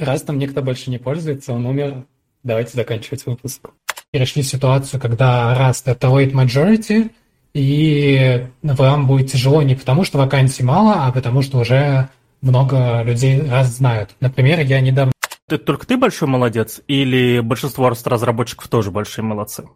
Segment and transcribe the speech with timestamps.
[0.00, 2.06] Раз там никто больше не пользуется, он умер,
[2.42, 3.68] давайте заканчивать выпуск.
[4.10, 7.10] Перешли в ситуацию, когда Rust— это weight majority,
[7.52, 12.08] и вам будет тяжело не потому, что вакансий мало, а потому что уже
[12.40, 14.16] много людей раз знают.
[14.20, 15.12] Например, я недавно...
[15.48, 19.68] Ты, только ты большой молодец или большинство разработчиков тоже большие молодцы?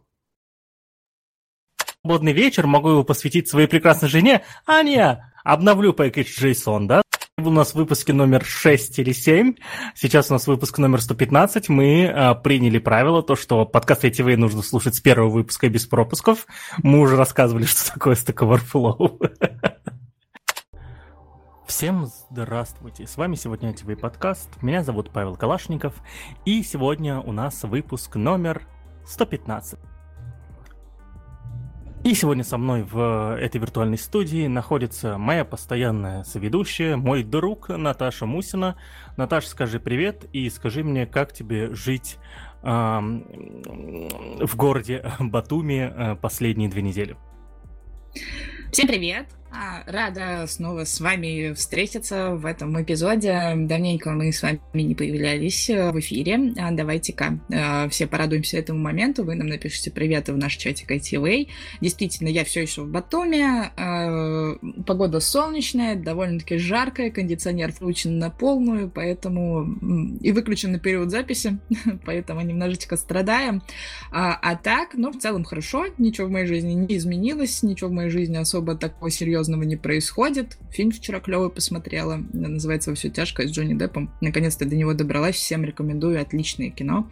[2.01, 4.43] Свободный вечер могу его посвятить своей прекрасной жене.
[4.67, 7.03] Аня, обновлю пакет JSON, да?
[7.39, 9.55] У нас выпуске номер 6 или 7.
[9.95, 11.69] Сейчас у нас выпуск номер 115.
[11.69, 16.47] Мы а, приняли правило, то, что подкаст ITV нужно слушать с первого выпуска без пропусков.
[16.83, 19.31] Мы уже рассказывали, что такое Stack Overflow.
[21.67, 23.07] Всем здравствуйте!
[23.07, 24.63] С вами сегодня ITV подкаст.
[24.63, 25.95] Меня зовут Павел Калашников.
[26.45, 28.63] И сегодня у нас выпуск номер
[29.07, 29.94] 115.
[32.05, 38.27] И сегодня со мной в этой виртуальной студии находится моя постоянная соведущая, мой друг Наташа
[38.27, 38.77] Мусина.
[39.17, 42.19] Наташа, скажи привет и скажи мне, как тебе жить
[42.63, 47.17] э, в городе Батуми э, последние две недели?
[48.71, 49.29] Всем привет!
[49.57, 53.53] А, рада снова с вами встретиться в этом эпизоде.
[53.55, 56.53] Давненько мы с вами не появлялись э, в эфире.
[56.59, 59.23] А, давайте-ка э, все порадуемся этому моменту.
[59.23, 61.49] Вы нам напишите привет в наш чатик ITV.
[61.81, 63.71] Действительно, я все еще в Батуме.
[63.77, 71.59] Э, погода солнечная, довольно-таки жаркая, кондиционер включен на полную, поэтому и выключен на период записи,
[72.05, 73.63] поэтому немножечко страдаем.
[74.11, 77.93] А, а так, ну, в целом хорошо, ничего в моей жизни не изменилось, ничего в
[77.93, 80.57] моей жизни особо такого серьезного серьезного не происходит.
[80.71, 84.11] Фильм вчера клевый посмотрела, называется «Во все тяжкое» с Джонни Деппом.
[84.21, 87.09] Наконец-то до него добралась, всем рекомендую, отличное кино.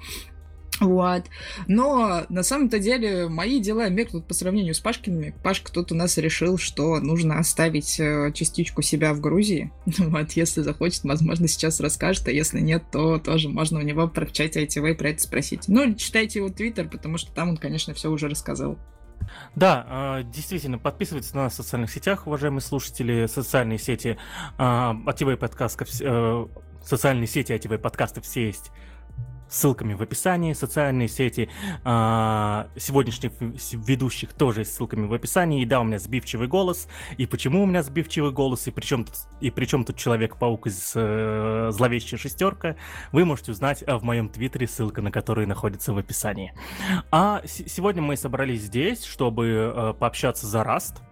[0.80, 1.24] Вот.
[1.68, 5.34] Но на самом-то деле мои дела меркнут по сравнению с Пашкиными.
[5.44, 9.70] Пашка тут у нас решил, что нужно оставить э, частичку себя в Грузии.
[9.98, 14.26] Вот, если захочет, возможно, сейчас расскажет, а если нет, то тоже можно у него про
[14.26, 15.68] чате ITV про это спросить.
[15.68, 18.78] Ну, читайте его твиттер, потому что там он, конечно, все уже рассказал.
[19.54, 24.18] Да, а, действительно, подписывайтесь на нас в социальных сетях, уважаемые слушатели, социальные сети
[24.58, 26.46] ATV подкаст, э,
[26.84, 28.70] социальные сети ATV подкасты все есть
[29.52, 31.48] ссылками в описании, социальные сети
[31.84, 33.32] э, сегодняшних
[33.72, 35.62] ведущих тоже есть ссылками в описании.
[35.62, 36.88] И да, у меня сбивчивый голос.
[37.18, 39.06] И почему у меня сбивчивый голос, и причем,
[39.40, 42.76] и причем тут Человек-паук из э, Зловещая шестерка,
[43.12, 46.54] вы можете узнать э, в моем твиттере, ссылка на который находится в описании.
[47.10, 51.02] А сегодня мы собрались здесь, чтобы э, пообщаться за Rust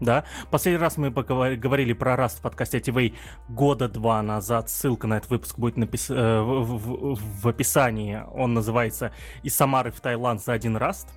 [0.00, 0.24] да.
[0.50, 3.14] Последний раз мы говорили про Rust в подкасте ATV
[3.48, 4.68] года два назад.
[4.68, 6.10] Ссылка на этот выпуск будет напис...
[6.10, 8.22] Э, в, в, в описании.
[8.32, 9.12] Он называется
[9.42, 11.08] «Из Самары в Таиланд за один Rust».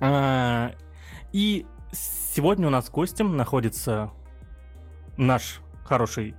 [0.00, 0.72] А,
[1.32, 4.10] и сегодня у нас гостем находится
[5.16, 6.34] наш хороший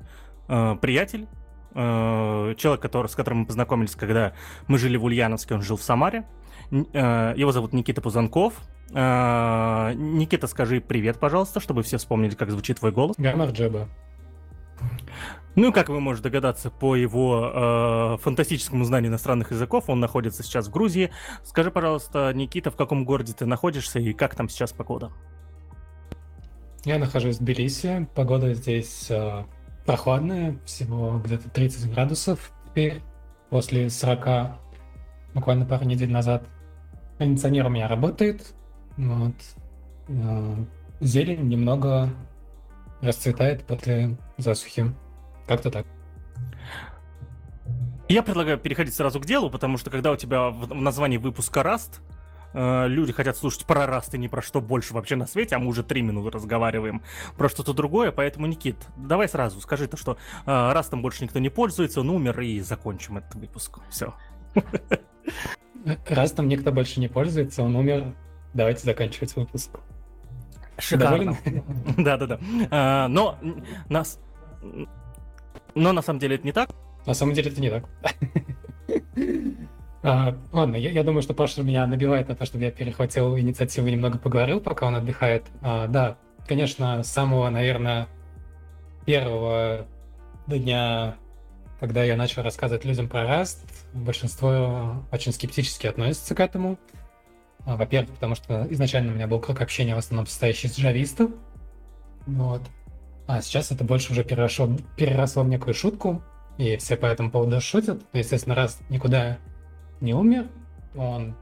[0.48, 1.28] э, приятель,
[1.74, 4.34] э, человек, который, с которым мы познакомились, когда
[4.68, 6.26] мы жили в Ульяновске, он жил в Самаре.
[6.72, 8.56] Его зовут Никита Пузанков.
[8.94, 13.16] А, Никита, скажи привет, пожалуйста, чтобы все вспомнили, как звучит твой голос.
[13.18, 13.88] Гамар Джеба.
[15.56, 20.68] Ну, как вы можете догадаться по его э, фантастическому знанию иностранных языков, он находится сейчас
[20.68, 21.12] в Грузии.
[21.44, 25.12] Скажи, пожалуйста, Никита, в каком городе ты находишься и как там сейчас погода?
[26.84, 28.08] Я нахожусь в Тбилиси.
[28.16, 29.46] Погода здесь э,
[29.86, 33.02] прохладная, всего где-то 30 градусов теперь,
[33.50, 34.58] после 40,
[35.34, 36.44] буквально пару недель назад.
[37.18, 38.54] Кондиционер у меня работает,
[38.98, 39.36] вот.
[40.10, 40.66] А,
[41.00, 42.10] зелень немного
[43.02, 44.94] расцветает после засухи.
[45.48, 45.86] Как-то так.
[48.08, 52.02] Я предлагаю переходить сразу к делу, потому что когда у тебя в названии выпуска Раст,
[52.54, 55.60] э, люди хотят слушать про Раст и не про что больше вообще на свете, а
[55.60, 57.02] мы уже три минуты разговариваем
[57.36, 61.50] про что-то другое, поэтому, Никит, давай сразу скажи то, что э, Растом больше никто не
[61.50, 63.80] пользуется, он умер, и закончим этот выпуск.
[63.90, 64.14] Все.
[66.08, 68.14] Растом никто больше не пользуется, он умер,
[68.56, 69.70] давайте заканчивать выпуск.
[70.80, 71.38] Шикарно.
[71.98, 72.40] Да-да-да.
[72.72, 73.38] А, но
[73.90, 74.20] нас...
[75.76, 76.70] Но на самом деле это не так.
[77.06, 77.84] На самом деле это не так.
[80.04, 83.88] а, ладно, я, я думаю, что Паша меня набивает на то, чтобы я перехватил инициативу
[83.88, 85.46] и немного поговорил, пока он отдыхает.
[85.62, 88.08] А, да, конечно, с самого, наверное,
[89.06, 89.86] первого
[90.48, 91.16] дня,
[91.80, 93.60] когда я начал рассказывать людям про Rust,
[93.94, 96.78] большинство очень скептически относится к этому.
[97.66, 101.32] А, во-первых, потому что изначально у меня был круг общения в основном состоящий из джавистов.
[102.28, 102.62] Вот.
[103.28, 106.24] А сейчас это больше уже переросло, переросло в некую шутку,
[106.58, 108.02] и все по этому поводу шутят.
[108.14, 109.40] Но, естественно, раз никуда
[110.00, 110.48] не умер,
[110.96, 111.36] он,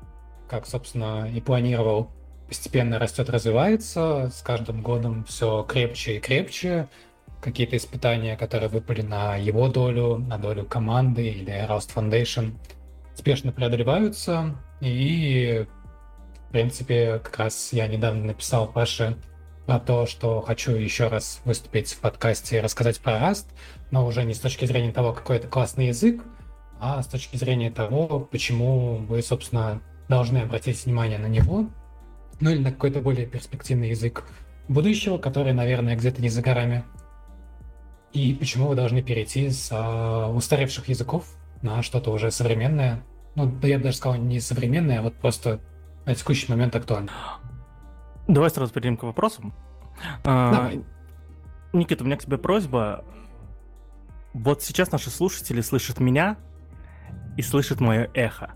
[0.49, 2.09] как, собственно, и планировал,
[2.47, 6.87] постепенно растет, развивается, с каждым годом все крепче и крепче.
[7.41, 12.53] какие-то испытания, которые выпали на его долю, на долю команды или Rust Foundation,
[13.13, 14.55] успешно преодолеваются.
[14.81, 15.65] И,
[16.53, 19.17] принципе, как раз я недавно написал Паше
[19.65, 23.47] про то, что хочу еще раз выступить в подкасте и рассказать про Rust,
[23.89, 26.23] но уже не с точки зрения того, какой это классный язык,
[26.79, 31.69] а с точки зрения того, почему вы, собственно, должны обратить внимание на него,
[32.39, 34.23] ну или на какой-то более перспективный язык
[34.67, 36.83] будущего, который, наверное, где-то не за горами.
[38.11, 41.25] И почему вы должны перейти с а, устаревших языков
[41.63, 43.03] на что-то уже современное.
[43.33, 45.59] Ну, я бы даже сказал, не современное, а вот просто
[46.05, 47.11] на текущий момент актуально.
[48.27, 49.53] Давай сразу перейдем к вопросам.
[50.23, 50.83] А, Давай.
[51.73, 53.03] Никита, у меня к тебе просьба.
[54.33, 56.37] Вот сейчас наши слушатели слышат меня
[57.37, 58.51] и слышат мое эхо.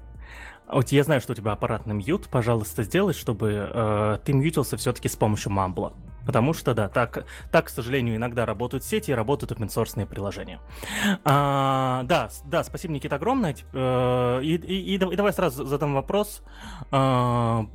[0.67, 2.27] Вот я знаю, что у тебя аппаратный мьют.
[2.27, 5.93] Пожалуйста, сделай, чтобы э, ты мьютился все-таки с помощью мамбла.
[6.25, 10.59] Потому что, да, так, так, к сожалению, иногда работают сети и работают open приложения.
[11.23, 13.55] А, да, да, спасибо, Никита, огромное.
[13.73, 16.41] Э, и, и, и, давай сразу задам вопрос.
[16.91, 17.65] А,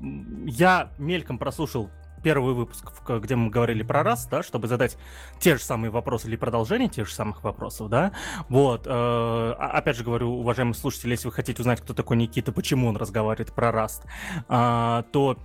[0.46, 1.90] я мельком прослушал
[2.22, 4.96] первый выпуск, где мы говорили про раз, да, чтобы задать
[5.38, 8.12] те же самые вопросы или продолжение тех же самых вопросов, да.
[8.48, 12.88] Вот, э, опять же говорю, уважаемые слушатели, если вы хотите узнать, кто такой Никита, почему
[12.88, 13.72] он разговаривает про
[14.48, 15.38] э, то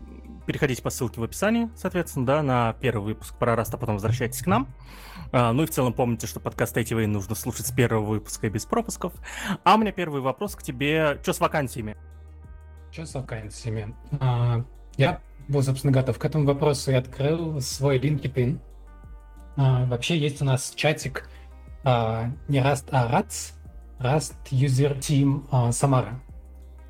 [0.47, 4.41] переходите по ссылке в описании, соответственно, да, на первый выпуск про Rust, а потом возвращайтесь
[4.41, 4.73] к нам.
[5.31, 8.49] А, ну и в целом помните, что подкаст ITV нужно слушать с первого выпуска и
[8.49, 9.13] без пропусков.
[9.63, 11.19] А у меня первый вопрос к тебе.
[11.21, 11.97] Что с вакансиями?
[12.91, 13.93] Что с вакансиями?
[14.21, 14.63] А,
[14.95, 18.57] я был, собственно, готов к этому вопросу и открыл свой LinkedIn.
[19.57, 21.29] А, вообще есть у нас чатик
[21.83, 23.53] а, не Rust, а RATS,
[23.99, 26.21] Rust User Team а, Самара.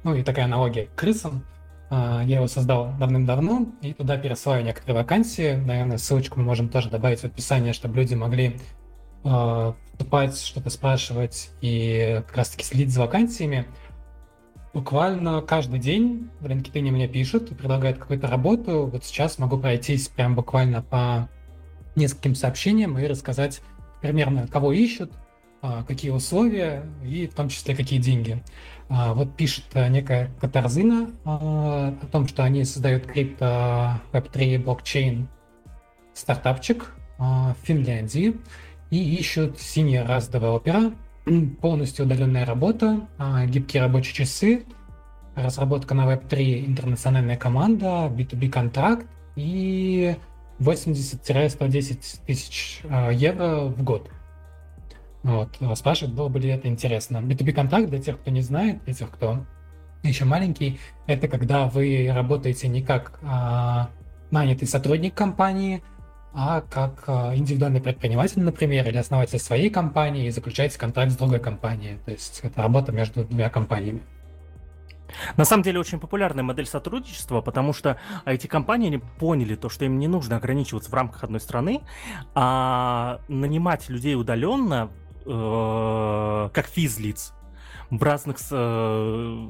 [0.03, 1.44] Ну и такая аналогия к крысам.
[1.89, 5.56] А, я его создал давным-давно, и туда пересылаю некоторые вакансии.
[5.56, 8.57] Наверное, ссылочку мы можем тоже добавить в описание, чтобы люди могли
[9.24, 13.66] а, вступать, что-то спрашивать и как раз-таки следить за вакансиями.
[14.74, 18.88] Буквально каждый день в LinkedIn мне пишут и предлагают какую-то работу.
[18.92, 21.30] Вот сейчас могу пройтись прям буквально по
[21.95, 23.62] нескольким сообщениям и рассказать
[24.01, 25.12] примерно, кого ищут,
[25.88, 28.44] какие условия и в том числе какие деньги.
[28.89, 35.27] А, вот пишет э, некая Катарзина а, о том, что они создают крипто Web3 блокчейн
[36.13, 38.38] стартапчик в Финляндии
[38.92, 40.94] и ищут senior раз девелопера,
[41.62, 43.07] полностью удаленная работа,
[43.48, 44.63] гибкие рабочие часы,
[45.36, 50.15] разработка на Web3 интернациональная команда, B2B контракт и
[50.60, 52.81] 80-110 тысяч
[53.12, 54.10] евро в год.
[55.27, 55.77] Вот.
[55.77, 57.18] Спрашивают, было бы ли это интересно.
[57.18, 59.45] B2B контракт, для тех, кто не знает, для тех, кто
[60.01, 63.89] еще маленький, это когда вы работаете не как а,
[64.31, 65.83] нанятый сотрудник компании,
[66.33, 71.39] а как а, индивидуальный предприниматель, например, или основатель своей компании и заключаете контракт с другой
[71.39, 71.97] компанией.
[72.06, 74.03] То есть это работа между двумя компаниями.
[75.35, 80.00] На самом деле очень популярная модель сотрудничества, потому что эти компании поняли то, что им
[80.00, 81.81] не нужно ограничиваться в рамках одной страны,
[82.33, 84.89] а нанимать людей удаленно
[85.27, 87.33] э, как физлиц.
[87.89, 89.47] В разных э,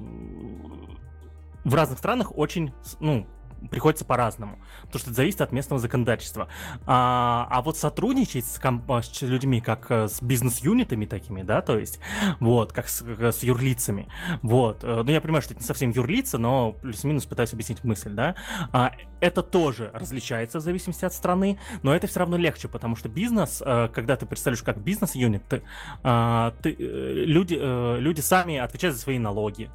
[1.64, 3.28] в разных странах очень, ну,
[3.72, 6.48] приходится по-разному, потому что это зависит от местного законодательства.
[6.86, 11.78] А, а вот сотрудничать с, комп- с людьми, как э, с бизнес-юнитами такими, да, то
[11.78, 12.00] есть,
[12.40, 14.08] вот, как с, с юрлицами,
[14.42, 18.12] вот, э, ну, я понимаю, что это не совсем юрлица, но плюс-минус пытаюсь объяснить мысль,
[18.12, 18.36] да,
[18.72, 23.10] а, это тоже различается в зависимости от страны, но это все равно легче, потому что
[23.10, 25.64] бизнес, э, когда ты представляешь как бизнес-юнит, ты,
[26.04, 27.56] а, ты, люди,
[28.00, 29.70] люди сами отвечают за свои налоги,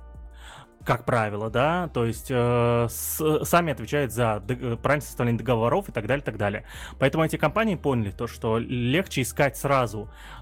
[0.85, 5.93] как правило, да, то есть э, с, сами отвечают за д- правильное составление договоров и
[5.93, 6.65] так далее, так далее.
[6.99, 10.41] Поэтому эти компании поняли то, что легче искать сразу э,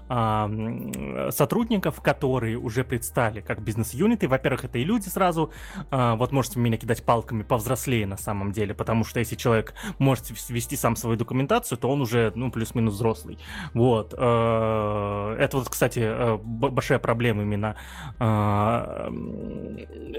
[1.31, 4.27] сотрудников, которые уже предстали как бизнес-юниты.
[4.27, 5.51] Во-первых, это и люди сразу,
[5.89, 10.29] э, вот можете меня кидать палками повзрослее на самом деле, потому что если человек может
[10.49, 13.37] вести сам свою документацию, то он уже, ну, плюс-минус взрослый.
[13.73, 14.13] Вот.
[14.17, 17.75] Э, это вот, кстати, э, большая проблема именно
[18.19, 19.09] э,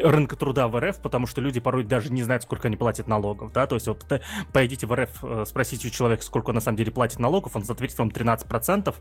[0.02, 3.52] рынка труда в РФ, потому что люди порой даже не знают, сколько они платят налогов,
[3.52, 4.06] да, то есть вот
[4.52, 7.64] пойдите в РФ, э, спросите у человека, сколько он на самом деле платит налогов, он
[7.68, 8.94] ответит вам 13%,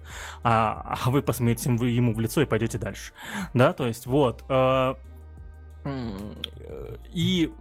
[0.43, 3.13] а, а вы посмотрите ему в лицо и пойдете дальше,
[3.53, 4.95] да, то есть вот, э,
[7.13, 7.51] и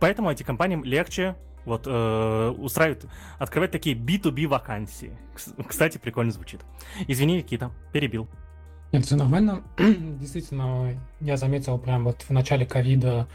[0.00, 3.06] поэтому этим компаниям легче вот э, устраивают,
[3.38, 5.18] открывать такие B2B вакансии.
[5.66, 6.60] Кстати, прикольно звучит.
[7.08, 8.28] Извини, Никита, перебил.
[8.92, 9.64] Нет, все нормально.
[9.78, 13.26] Действительно, я заметил прям вот в начале ковида,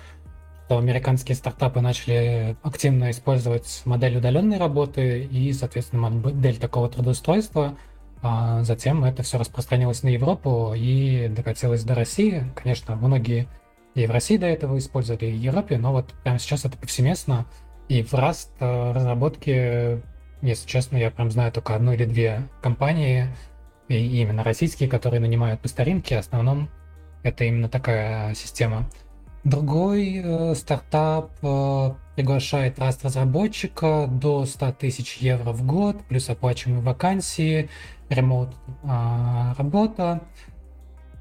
[0.71, 7.77] что американские стартапы начали активно использовать модель удаленной работы и, соответственно, модель такого трудоустройства.
[8.21, 12.43] А затем это все распространилось на Европу и докатилось до России.
[12.55, 13.47] Конечно, многие
[13.95, 17.45] и в России до этого использовали, и в Европе, но вот прямо сейчас это повсеместно.
[17.89, 20.01] И в Rust э, разработке,
[20.41, 23.27] если честно, я прям знаю только одну или две компании,
[23.89, 26.15] и именно российские, которые нанимают по старинке.
[26.15, 26.69] В основном
[27.23, 28.89] это именно такая система.
[29.43, 36.83] Другой э, стартап э, приглашает Rust разработчика до 100 тысяч евро в год, плюс оплачиваемые
[36.83, 37.69] вакансии,
[38.11, 40.21] ремонт э, работа.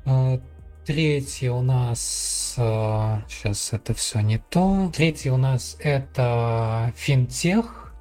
[0.04, 0.38] Э,
[0.84, 2.54] третий у нас...
[2.58, 4.90] Э, сейчас это все не то.
[4.94, 7.92] Третий у нас это финтех.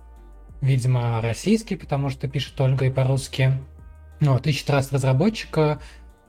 [0.62, 3.54] Видимо, российский, потому что пишет Ольга и по-русски.
[4.20, 5.80] Вот, ищет раз разработчика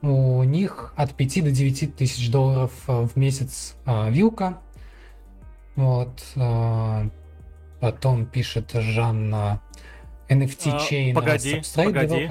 [0.01, 4.57] у них от 5 до 9 тысяч долларов в месяц а, вилка.
[5.75, 6.23] Вот.
[6.35, 7.07] А,
[7.79, 9.61] потом пишет Жанна
[10.29, 11.11] NFT Chain.
[11.11, 12.29] А, погоди, погоди.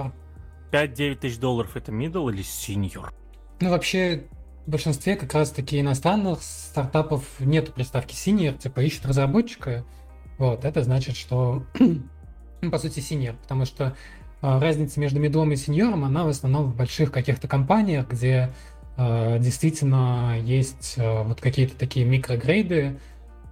[0.70, 3.12] 5-9 тысяч долларов это middle или senior?
[3.60, 4.24] Ну, вообще,
[4.66, 9.84] в большинстве как раз-таки иностранных стартапов нет приставки senior, типа ищет разработчика.
[10.38, 13.96] Вот, это значит, что, ну, по сути, senior, потому что
[14.42, 18.50] а, разница между медлом и сеньором, она в основном в больших каких-то компаниях, где
[18.96, 22.98] э, действительно есть э, вот какие-то такие микрогрейды,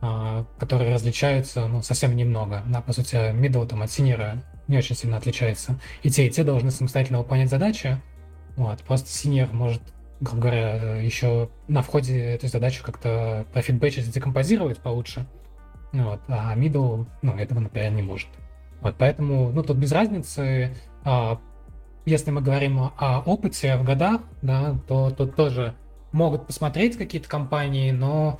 [0.00, 2.62] э, которые различаются ну, совсем немного.
[2.66, 5.80] Да, по сути, middle там, от синьора не очень сильно отличается.
[6.02, 8.00] И те, и те должны самостоятельно выполнять задачи.
[8.56, 9.82] Вот, просто синьор может,
[10.20, 15.26] грубо говоря, еще на входе эту задачу как-то профитбэчить, декомпозировать получше.
[15.92, 18.28] Вот, а middle, ну, этого, например, не может.
[18.80, 21.40] Вот, поэтому, ну, тут без разницы, а,
[22.04, 25.74] если мы говорим о опыте в годах, да, то тут тоже
[26.12, 28.38] могут посмотреть какие-то компании, но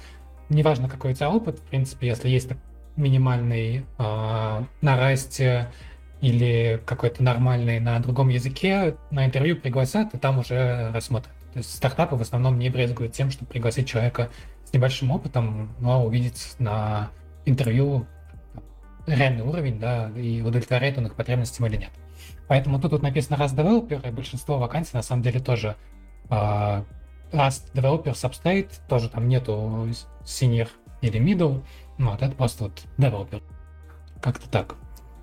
[0.48, 2.50] неважно, какой у тебя опыт, в принципе, если есть
[2.96, 5.68] минимальный а, на расте
[6.20, 11.32] или какой-то нормальный на другом языке, на интервью пригласят, и там уже рассмотрят.
[11.52, 14.28] То есть стартапы в основном не брезгуют тем, чтобы пригласить человека
[14.64, 17.10] с небольшим опытом, но увидеть на
[17.46, 18.06] интервью
[19.06, 21.90] реальный уровень, да, и удовлетворяет он их потребностям или нет.
[22.48, 25.76] Поэтому тут вот написано Rust Developer, и большинство вакансий на самом деле тоже
[26.28, 26.84] uh,
[27.32, 29.88] Rust Developer Substrate, тоже там нету
[30.24, 30.68] senior
[31.00, 31.62] или middle,
[31.98, 33.42] ну, вот это просто вот developer.
[34.20, 34.76] Как-то так.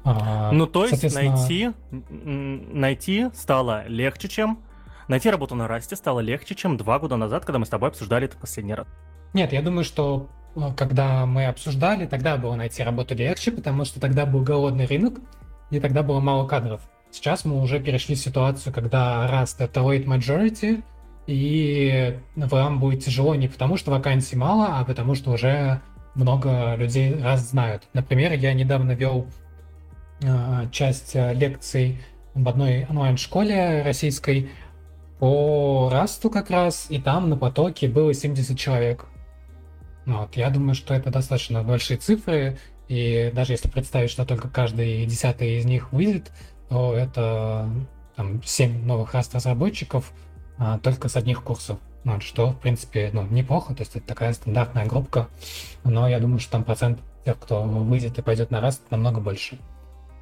[0.06, 4.60] Uh, ну, то есть найти, найти стало легче, чем...
[5.08, 8.26] Найти работу на Расте стало легче, чем два года назад, когда мы с тобой обсуждали
[8.26, 8.88] это последний раз.
[9.34, 14.00] Нет, я думаю, что Э, когда мы обсуждали, тогда было найти работу легче, потому что
[14.00, 15.20] тогда был голодный рынок,
[15.72, 16.82] и тогда было мало кадров.
[17.12, 20.84] Сейчас мы уже перешли в ситуацию, когда Rust— это late majority,
[21.28, 25.82] и вам будет тяжело не потому, что вакансий мало, а потому что уже
[26.14, 27.84] много людей раз знают.
[27.94, 29.28] Например, я недавно вел
[30.72, 32.00] часть э, лекций
[32.34, 34.50] в одной онлайн-школе российской
[35.20, 39.06] по Расту как раз, и там на потоке было 70 человек.
[40.06, 42.58] Ну вот, я думаю, что это достаточно большие цифры,
[42.88, 46.32] и даже если представить, что только каждый десятый из них выйдет,
[46.70, 47.70] то это
[48.16, 50.12] там, 7 новых разработчиков
[50.58, 51.80] а, только с одних курсов.
[52.04, 55.28] Ну, что, в принципе, ну, неплохо, то есть это такая стандартная группа,
[55.84, 59.58] но я думаю, что там процент тех, кто выйдет и пойдет на раз, намного больше.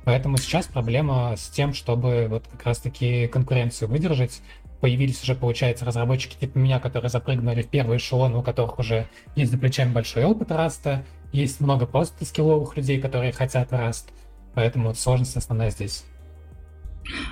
[0.04, 4.42] Поэтому сейчас проблема с тем, чтобы вот как раз-таки конкуренцию выдержать,
[4.82, 9.52] появились уже, получается, разработчики типа меня, которые запрыгнули в первый эшелон, у которых уже есть
[9.52, 14.12] за плечами большой опыт раста, есть много просто скилловых людей, которые хотят раст,
[14.54, 16.04] поэтому вот сложность основная здесь.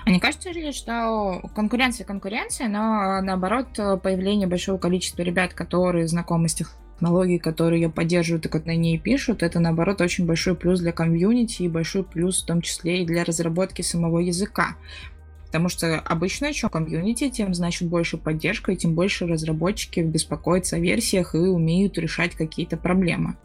[0.06, 3.68] А не кажется ли, что конкуренция конкуренция, но наоборот
[4.02, 6.54] появление большого количества ребят, которые знакомы с
[7.02, 10.92] технологией, которые ее поддерживают и как на ней пишут, это наоборот очень большой плюс для
[10.92, 14.76] комьюнити и большой плюс в том числе и для разработки самого языка.
[15.48, 20.80] Потому что обычно, чем комьюнити, тем значит больше поддержка, и тем больше разработчики беспокоятся о
[20.80, 23.36] версиях и умеют решать какие-то проблемы.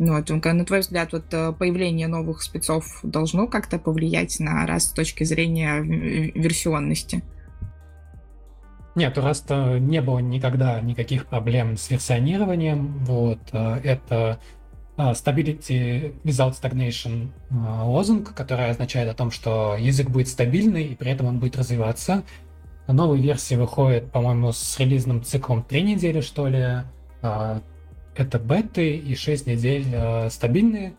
[0.00, 4.86] Ну, вот, на твой взгляд, вот э, появление новых спецов должно как-то повлиять на раз
[4.86, 7.22] с точки зрения версионности?
[8.98, 12.98] Нет, у Раста не было никогда никаких проблем с версионированием.
[13.04, 14.40] Вот, э, это
[14.96, 20.96] а, stability without stagnation а, лозунг, который означает о том, что язык будет стабильный и
[20.96, 22.24] при этом он будет развиваться.
[22.88, 26.78] Новые версии выходят, по-моему, с релизным циклом 3 недели, что ли.
[27.22, 27.62] А,
[28.16, 29.86] это беты и 6 недель
[30.28, 30.94] стабильные.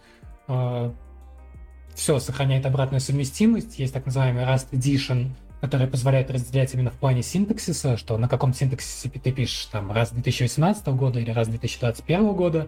[1.95, 3.77] Все сохраняет обратную совместимость.
[3.77, 8.53] Есть так называемый Rust Edition, который позволяет разделять именно в плане синтаксиса, что на каком
[8.53, 12.67] синтаксисе ты пишешь там раз 2018 года или раз 2021 года.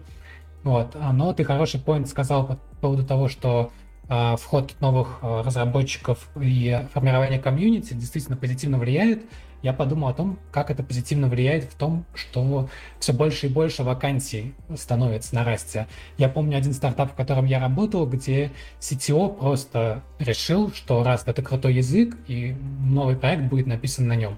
[0.62, 0.94] Вот.
[0.94, 3.72] А, но ты хороший поинт сказал по поводу того, что
[4.08, 9.22] а, вход новых а, разработчиков и формирование комьюнити действительно позитивно влияет,
[9.62, 13.84] я подумал о том, как это позитивно влияет в том, что все больше и больше
[13.84, 15.86] вакансий становится на расте.
[16.18, 18.50] Я помню один стартап, в котором я работал, где
[18.80, 24.36] CTO просто решил, что раз это крутой язык, и новый проект будет написан на нем.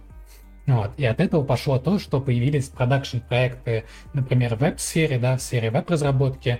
[0.66, 0.92] Вот.
[0.96, 6.58] И от этого пошло то, что появились продакшн-проекты, например, в веб-сфере, да, в сфере веб-разработки,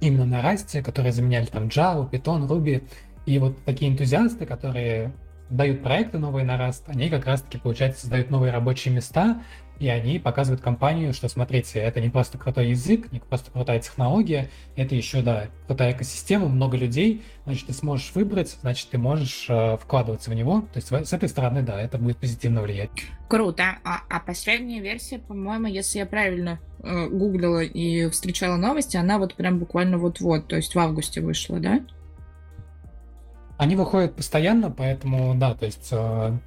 [0.00, 2.86] именно на расте, которые заменяли там Java, Python, Ruby.
[3.24, 5.12] И вот такие энтузиасты, которые
[5.50, 9.42] дают проекты новые на Rust, они как раз-таки, получается, создают новые рабочие места,
[9.78, 14.48] и они показывают компанию, что, смотрите, это не просто крутой язык, не просто крутая технология,
[14.74, 19.76] это еще, да, крутая экосистема, много людей, значит, ты сможешь выбрать, значит, ты можешь э,
[19.76, 20.62] вкладываться в него.
[20.72, 22.90] То есть с этой стороны, да, это будет позитивно влиять.
[23.28, 23.78] Круто.
[23.84, 29.34] А, а последняя версия, по-моему, если я правильно э, гуглила и встречала новости, она вот
[29.34, 31.82] прям буквально вот-вот, то есть в августе вышла, да?
[33.58, 36.38] Они выходят постоянно, поэтому, да, то есть э,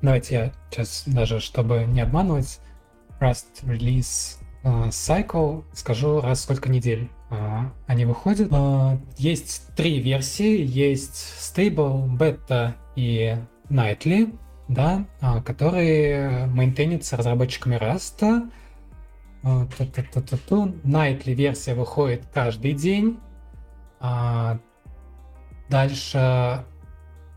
[0.00, 2.60] давайте я сейчас даже, чтобы не обманывать,
[3.20, 8.50] Rust Release э, Cycle скажу раз сколько недель э, они выходят.
[9.18, 13.36] Есть три версии, есть Stable, Beta и
[13.68, 14.34] Nightly,
[14.68, 15.04] да,
[15.44, 18.50] которые мейнтейнятся разработчиками Rust.
[20.84, 23.18] Nightly версия выходит каждый день.
[25.68, 26.64] Дальше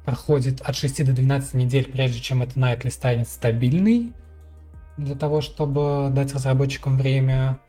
[0.06, 4.14] проходит от 6 до 12 недель, прежде чем это Nightly станет стабильный,
[4.98, 7.60] для того, чтобы дать разработчикам время.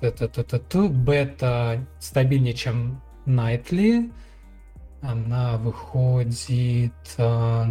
[0.00, 4.12] Бета стабильнее, чем Nightly.
[5.00, 6.92] Она выходит...
[7.18, 7.66] Э,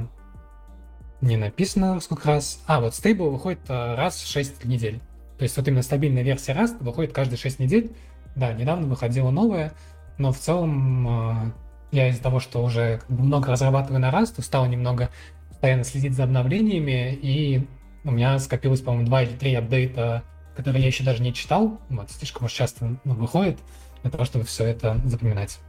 [1.22, 2.62] не написано сколько раз.
[2.68, 5.00] А, вот Stable выходит э, раз в 6 недель.
[5.38, 7.92] То есть вот именно стабильная версия Rust выходит каждые 6 недель.
[8.36, 9.74] Да, недавно выходила новая,
[10.18, 11.52] но в целом э,
[11.94, 15.10] я из-за того, что уже много разрабатываю на Rust, устал немного
[15.50, 17.68] постоянно следить за обновлениями, и
[18.04, 20.24] у меня скопилось, по-моему, два или три апдейта,
[20.56, 21.80] которые я еще даже не читал.
[21.90, 23.60] Вот, слишком уж часто ну, выходит
[24.02, 25.60] для того, чтобы все это запоминать.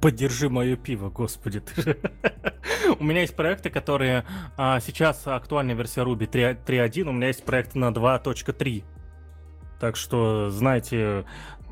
[0.00, 1.60] Поддержи мое пиво, господи.
[1.60, 1.96] Ты
[2.98, 4.24] у меня есть проекты, которые
[4.56, 8.84] а, сейчас актуальная версия Ruby 3.1, у меня есть проект на 2.3.
[9.78, 11.24] Так что, знаете,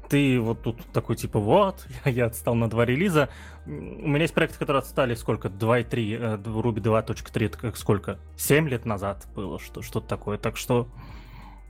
[0.09, 3.29] ты вот тут такой типа, вот, я отстал на два релиза.
[3.67, 5.49] У меня есть проекты, которые отстали сколько?
[5.49, 8.19] 2.3, э, Ruby 2.3, это как сколько?
[8.37, 10.39] 7 лет назад было что, что-то такое.
[10.39, 10.89] Так что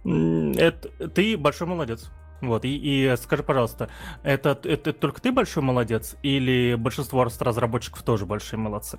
[0.05, 2.11] это, ты большой молодец.
[2.41, 3.89] Вот, и, и скажи, пожалуйста,
[4.23, 8.99] это, это только ты большой молодец или большинство разработчиков тоже большие молодцы?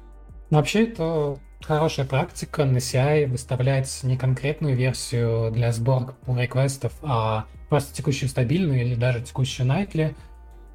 [0.49, 7.45] Вообще, это хорошая практика на CI выставлять не конкретную версию для сборок по реквестов, а
[7.69, 10.15] просто текущую стабильную или даже текущую Nightly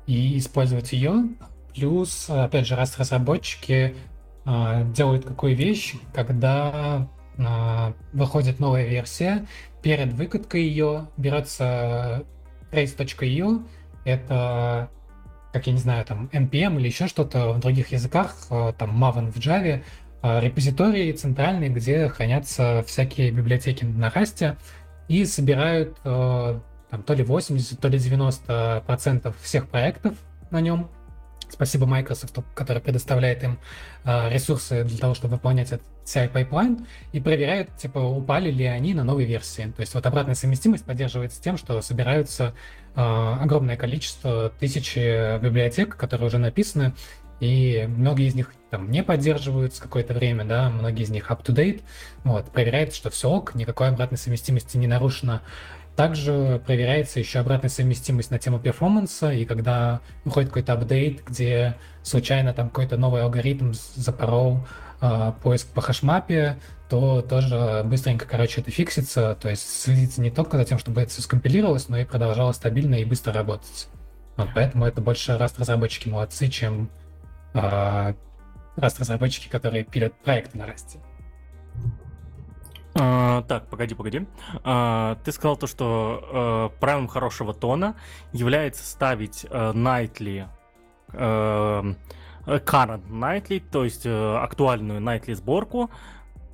[0.07, 1.29] и использовать ее.
[1.75, 3.97] Плюс, опять же, раз разработчики
[4.45, 9.47] э, делают какую вещь, когда э, выходит новая версия,
[9.83, 12.25] перед выкаткой ее берется
[12.71, 13.65] trace.io,
[14.05, 14.89] это,
[15.55, 19.31] как я не знаю, там npm или еще что-то в других языках, э, там Maven
[19.31, 19.85] в Java,
[20.21, 24.57] э, репозитории центральные, где хранятся всякие библиотеки на расте
[25.07, 30.15] и собирают э, там, то ли 80, то ли 90 процентов всех проектов
[30.51, 30.91] на нем.
[31.49, 33.59] Спасибо Microsoft, который предоставляет им
[34.05, 39.05] э, ресурсы для того, чтобы выполнять этот CI-pipeline, и проверяют, типа, упали ли они на
[39.05, 39.73] новой версии.
[39.77, 42.55] То есть вот обратная совместимость поддерживается тем, что собираются
[42.95, 46.93] э, огромное количество, тысячи библиотек, которые уже написаны,
[47.41, 51.83] и многие из них там не поддерживаются какое-то время, да, многие из них up-to-date,
[52.23, 55.41] вот, проверяется, что все ок, никакой обратной совместимости не нарушено,
[55.97, 62.53] также проверяется еще обратная совместимость на тему перформанса, и когда выходит какой-то апдейт, где случайно
[62.53, 64.67] там какой-то новый алгоритм запорол
[65.01, 70.57] э, поиск по хэшмапе, то тоже быстренько, короче, это фиксится, то есть следится не только
[70.57, 73.89] за тем, чтобы это все скомпилировалось, но и продолжало стабильно и быстро работать.
[74.37, 76.91] Вот, поэтому это больше раз разработчики молодцы, чем
[77.55, 78.15] э,
[78.77, 80.99] раз разработчики, которые пилят проекты на расте.
[82.95, 84.27] А, так, погоди, погоди.
[84.63, 87.97] А, ты сказал то, что а, правилом хорошего тона
[88.33, 90.47] является ставить а, nightly,
[91.13, 91.83] а,
[92.47, 95.91] current nightly, то есть а, актуальную nightly сборку.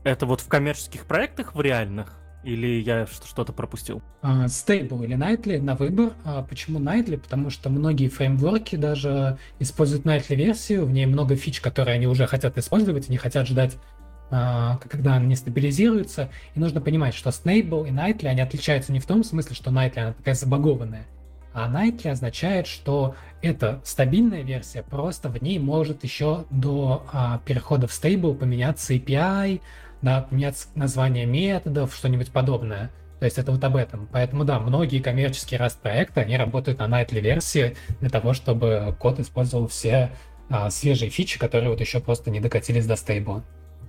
[0.03, 2.17] Это вот в коммерческих проектах, в реальных?
[2.43, 4.01] Или я что-то пропустил?
[4.23, 6.15] Stable или Nightly на выбор.
[6.49, 7.19] Почему Nightly?
[7.19, 12.27] Потому что многие фреймворки даже используют Nightly версию, в ней много фич, которые они уже
[12.27, 14.00] хотят использовать, не хотят ждать а,
[14.31, 16.31] когда она не стабилизируется.
[16.55, 19.99] И нужно понимать, что Snable и Nightly, они отличаются не в том смысле, что Nightly,
[19.99, 21.07] она такая забагованная.
[21.53, 27.89] А nightly означает, что это стабильная версия, просто в ней может еще до а, перехода
[27.89, 29.61] в стейбл поменяться API,
[30.01, 32.91] да, поменяться название методов, что-нибудь подобное.
[33.19, 34.09] То есть это вот об этом.
[34.13, 39.19] Поэтому да, многие коммерческие Rust проекты, они работают на nightly версии для того, чтобы код
[39.19, 40.11] использовал все
[40.49, 43.45] а, свежие фичи, которые вот еще просто не докатились до стейбла.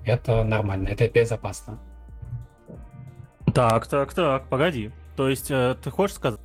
[0.06, 1.80] Это нормально, это безопасно.
[3.54, 4.92] Так, так, так, погоди.
[5.16, 6.40] То есть э, ты хочешь сказать,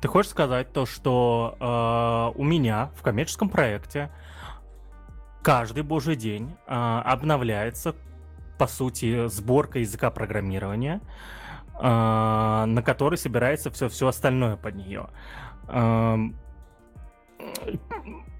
[0.00, 4.10] ты хочешь сказать то, что э, у меня в коммерческом проекте
[5.42, 6.72] каждый божий день э,
[7.04, 7.94] обновляется,
[8.58, 11.00] по сути, сборка языка программирования,
[11.80, 15.08] э, на которой собирается все, все остальное под нее.
[15.68, 16.16] Э,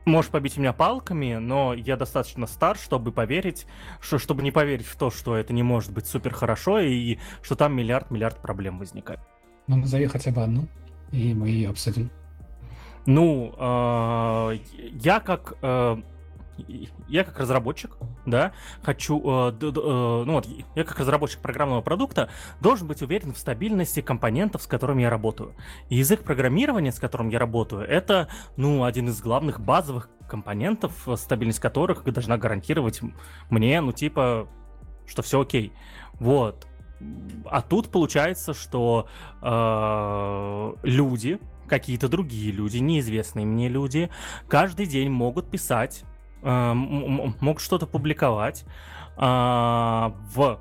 [0.05, 3.67] можешь побить меня палками, но я достаточно стар, чтобы поверить,
[4.01, 7.55] что, чтобы не поверить в то, что это не может быть супер хорошо и что
[7.55, 9.21] там миллиард-миллиард проблем возникает.
[9.67, 10.67] Ну, назови хотя бы одну,
[11.12, 12.11] и мы ее обсудим.
[13.07, 14.59] Ну, э,
[14.93, 16.03] я как э,
[17.09, 21.81] я как разработчик, да, хочу, э, д, д, э, ну вот, я как разработчик программного
[21.81, 22.29] продукта
[22.61, 25.55] должен быть уверен в стабильности компонентов, с которыми я работаю.
[25.88, 31.61] И язык программирования, с которым я работаю, это, ну, один из главных базовых компонентов, стабильность
[31.61, 33.01] которых должна гарантировать
[33.51, 34.49] мне, ну, типа,
[35.07, 35.73] что все окей.
[36.15, 36.67] Вот.
[37.47, 39.09] А тут получается, что
[39.43, 44.11] э, люди, какие-то другие люди, неизвестные мне люди,
[44.49, 46.12] каждый день могут писать э,
[46.43, 48.65] мог что-то публиковать
[49.17, 50.61] э, в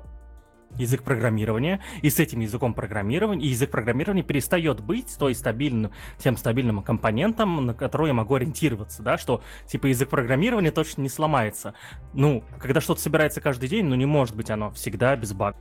[0.78, 6.82] язык программирования, и с этим языком программирования, язык программирования перестает быть той стабильным, тем стабильным
[6.82, 11.74] компонентом, на который я могу ориентироваться, да, что типа язык программирования точно не сломается.
[12.12, 15.60] Ну, когда что-то собирается каждый день, ну не может быть оно всегда без багов.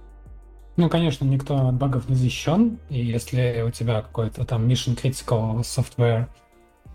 [0.78, 5.60] Ну, конечно, никто от багов не защищен, и если у тебя какой-то там mission critical
[5.60, 6.28] software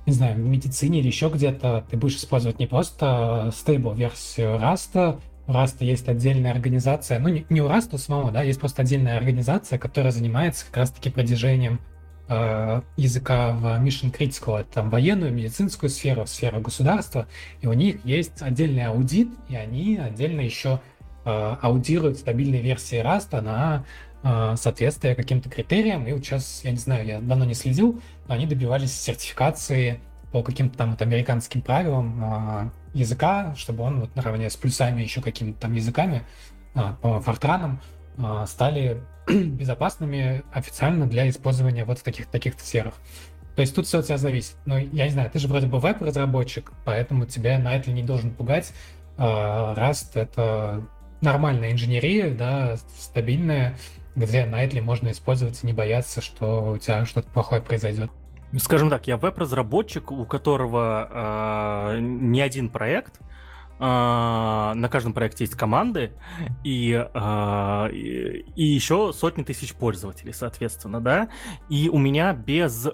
[0.07, 5.19] не знаю, в медицине или еще где-то ты будешь использовать не просто стейбл версию Rust,
[5.49, 9.17] у Rust есть отдельная организация, ну не, не у Rust самого, да, есть просто отдельная
[9.17, 11.81] организация, которая занимается как раз-таки продвижением
[12.29, 17.27] э, языка в Mission Critical, это там военную, медицинскую сферу, сферу государства,
[17.61, 20.81] и у них есть отдельный аудит, и они отдельно еще
[21.25, 24.06] э, аудируют стабильные версии Rust на э,
[24.57, 26.07] соответствие каким-то критериям.
[26.07, 30.01] И вот сейчас, я не знаю, я давно не следил, но они добивались сертификации
[30.37, 35.23] по каким-то там вот американским правилам э, языка, чтобы он вот наравне с плюсами еще
[35.23, 36.25] какими-то там языками
[36.75, 37.81] э, по фортранам
[38.19, 42.95] э, стали безопасными официально для использования вот в таких таких сферах.
[43.55, 44.57] То есть тут все от тебя зависит.
[44.67, 48.31] Но я не знаю, ты же вроде бы веб-разработчик, поэтому тебя на это не должен
[48.31, 48.75] пугать.
[49.17, 50.87] Rust— это
[51.23, 53.79] нормальная инженерия, да, стабильная,
[54.17, 58.11] где Nightly можно использовать и не бояться, что у тебя что-то плохое произойдет.
[58.59, 63.23] Скажем так, я веб-разработчик, у которого э, не один проект, э,
[63.79, 66.13] на каждом проекте есть команды
[66.65, 71.29] и, э, и, и еще сотни тысяч пользователей, соответственно, да.
[71.69, 72.89] И у меня без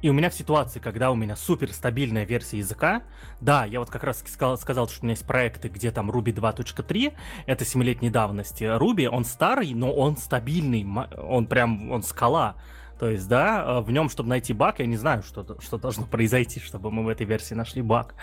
[0.00, 3.02] и у меня в ситуации, когда у меня супер стабильная версия языка,
[3.40, 6.32] да, я вот как раз сказал, сказал, что у меня есть проекты, где там Ruby
[6.34, 7.14] 2.3,
[7.46, 8.64] это 7-летней давности.
[8.64, 12.56] Ruby, он старый, но он стабильный, он прям, он скала.
[12.98, 16.60] То есть, да, в нем, чтобы найти баг, я не знаю, что, что должно произойти,
[16.60, 18.14] чтобы мы в этой версии нашли баг.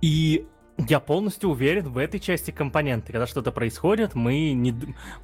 [0.00, 3.12] И я полностью уверен в этой части компоненты.
[3.12, 4.74] Когда что-то происходит, мы, не,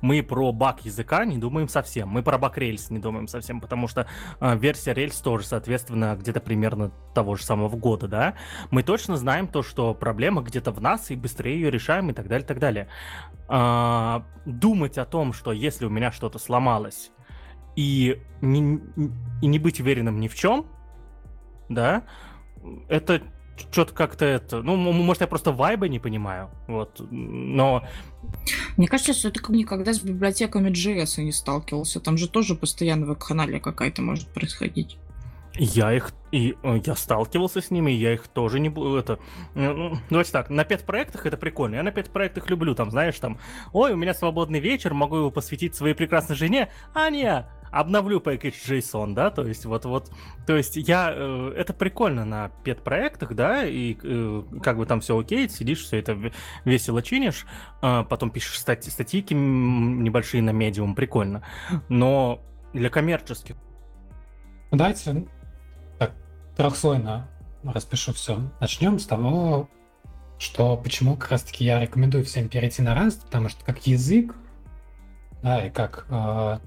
[0.01, 2.09] мы про баг языка не думаем совсем.
[2.09, 4.07] Мы про баг рельс не думаем совсем, потому что
[4.41, 8.35] э, версия рельс тоже, соответственно, где-то примерно того же самого года, да.
[8.71, 12.29] Мы точно знаем то, что проблема где-то в нас, и быстрее ее решаем, и так
[12.29, 12.89] далее, и так далее.
[13.49, 17.11] Э, думать о том, что если у меня что-то сломалось,
[17.75, 18.81] и не,
[19.43, 20.67] и не быть уверенным ни в чем,
[21.69, 22.05] да,
[22.89, 23.23] это
[23.71, 24.63] что-то как-то это...
[24.63, 27.85] Ну, может, я просто вайба не понимаю, вот, но...
[28.77, 32.01] Мне кажется, что ты никогда с библиотеками JS не сталкивался.
[32.01, 34.99] Там же тоже постоянно вакханалия какая-то может происходить.
[35.55, 39.19] Я их и э, я сталкивался с ними, я их тоже не буду это.
[39.55, 41.77] Ну, ну, давайте так, на пять проектах это прикольно.
[41.77, 43.39] Я на пять проектах люблю, там, знаешь, там,
[43.73, 46.71] ой, у меня свободный вечер, могу его посвятить своей прекрасной жене.
[46.95, 50.11] А не, обновлю package JSON, да, то есть вот, вот,
[50.47, 55.19] то есть я, э, это прикольно на пет-проектах, да, и э, как бы там все
[55.19, 56.33] окей, сидишь, все это
[56.65, 57.47] весело чинишь,
[57.83, 61.43] э, потом пишешь стати статейки небольшие на медиум, прикольно,
[61.89, 63.57] но для коммерческих.
[64.71, 65.27] Давайте
[65.99, 66.13] так,
[66.57, 67.29] трехслойно
[67.65, 68.41] распишу все.
[68.61, 69.69] Начнем с того,
[70.39, 74.35] что почему как раз таки я рекомендую всем перейти на Rust, потому что как язык,
[75.43, 76.59] да, и как э,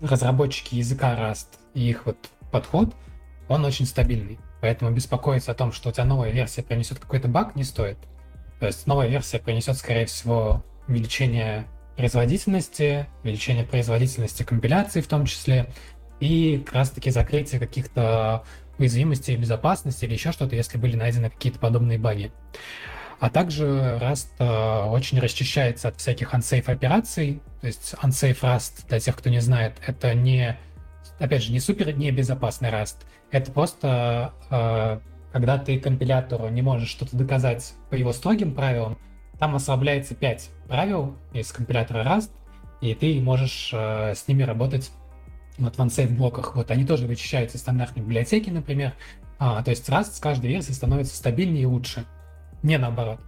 [0.00, 2.18] разработчики языка Rust и их вот
[2.50, 2.94] подход,
[3.48, 4.38] он очень стабильный.
[4.60, 7.98] Поэтому беспокоиться о том, что у тебя новая версия принесет какой-то баг, не стоит.
[8.60, 15.68] То есть новая версия принесет, скорее всего, увеличение производительности, увеличение производительности компиляции в том числе,
[16.20, 18.44] и как раз-таки закрытие каких-то
[18.78, 22.32] уязвимостей безопасности или еще что-то, если были найдены какие-то подобные баги.
[23.22, 27.40] А также Rust э, очень расчищается от всяких unsafe операций.
[27.60, 30.58] То есть unsafe Rust, для тех, кто не знает, это не,
[31.20, 32.96] опять же, не супер небезопасный Rust.
[33.30, 34.98] Это просто э,
[35.32, 38.98] когда ты компилятору не можешь что-то доказать по его строгим правилам,
[39.38, 42.30] там ослабляется 5 правил из компилятора Rust,
[42.80, 44.90] и ты можешь э, с ними работать
[45.58, 46.56] вот в unsafe блоках.
[46.56, 48.94] Вот они тоже вычищаются из стандартной библиотеки, например.
[49.38, 52.04] А, то есть Rust с каждой версией становится стабильнее и лучше
[52.62, 53.20] не наоборот.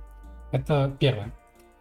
[0.52, 1.32] Это первое.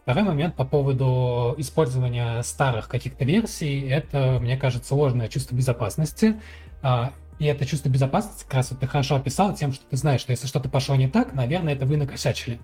[0.03, 6.41] Второй момент по поводу использования старых каких-то версий, это, мне кажется, ложное чувство безопасности.
[6.81, 10.21] А, и это чувство безопасности как раз вот ты хорошо описал тем, что ты знаешь,
[10.21, 12.59] что если что-то пошло не так, наверное, это вы накосячили.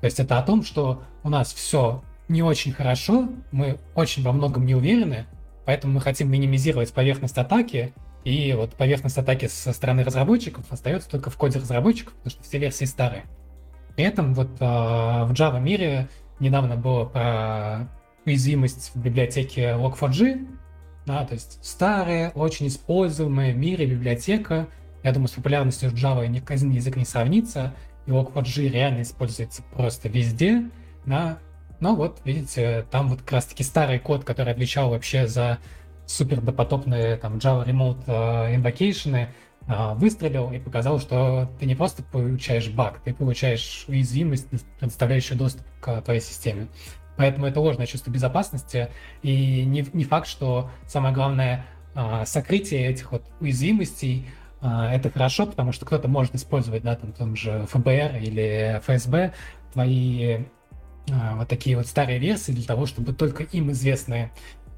[0.00, 4.32] То есть это о том, что у нас все не очень хорошо, мы очень во
[4.32, 5.26] многом не уверены,
[5.64, 11.30] поэтому мы хотим минимизировать поверхность атаки, и вот поверхность атаки со стороны разработчиков остается только
[11.30, 13.24] в коде разработчиков, потому что все версии старые.
[13.96, 16.08] При этом вот э, в Java мире
[16.40, 17.88] недавно было про
[18.24, 20.46] уязвимость в библиотеке Log4j,
[21.06, 24.68] да, то есть старая, очень используемая в мире библиотека.
[25.02, 27.74] Я думаю, с популярностью Java ни один язык не сравнится,
[28.06, 30.64] и Log4j реально используется просто везде,
[31.04, 31.38] да.
[31.80, 35.58] Но вот, видите, там вот как раз-таки старый код, который отвечал вообще за
[36.06, 39.28] супер допотопные там Java Remote э, Invocation, а,
[39.66, 44.48] выстрелил и показал, что ты не просто получаешь баг, ты получаешь уязвимость,
[44.80, 46.68] предоставляющую доступ к твоей системе.
[47.16, 48.88] Поэтому это ложное чувство безопасности,
[49.22, 54.26] и не, не факт, что самое главное а, сокрытие этих вот уязвимостей
[54.60, 59.34] а, это хорошо, потому что кто-то может использовать, да, там, том же ФБР или ФСБ
[59.72, 60.44] твои
[61.08, 64.30] вот такие вот старые версии для того, чтобы только им известные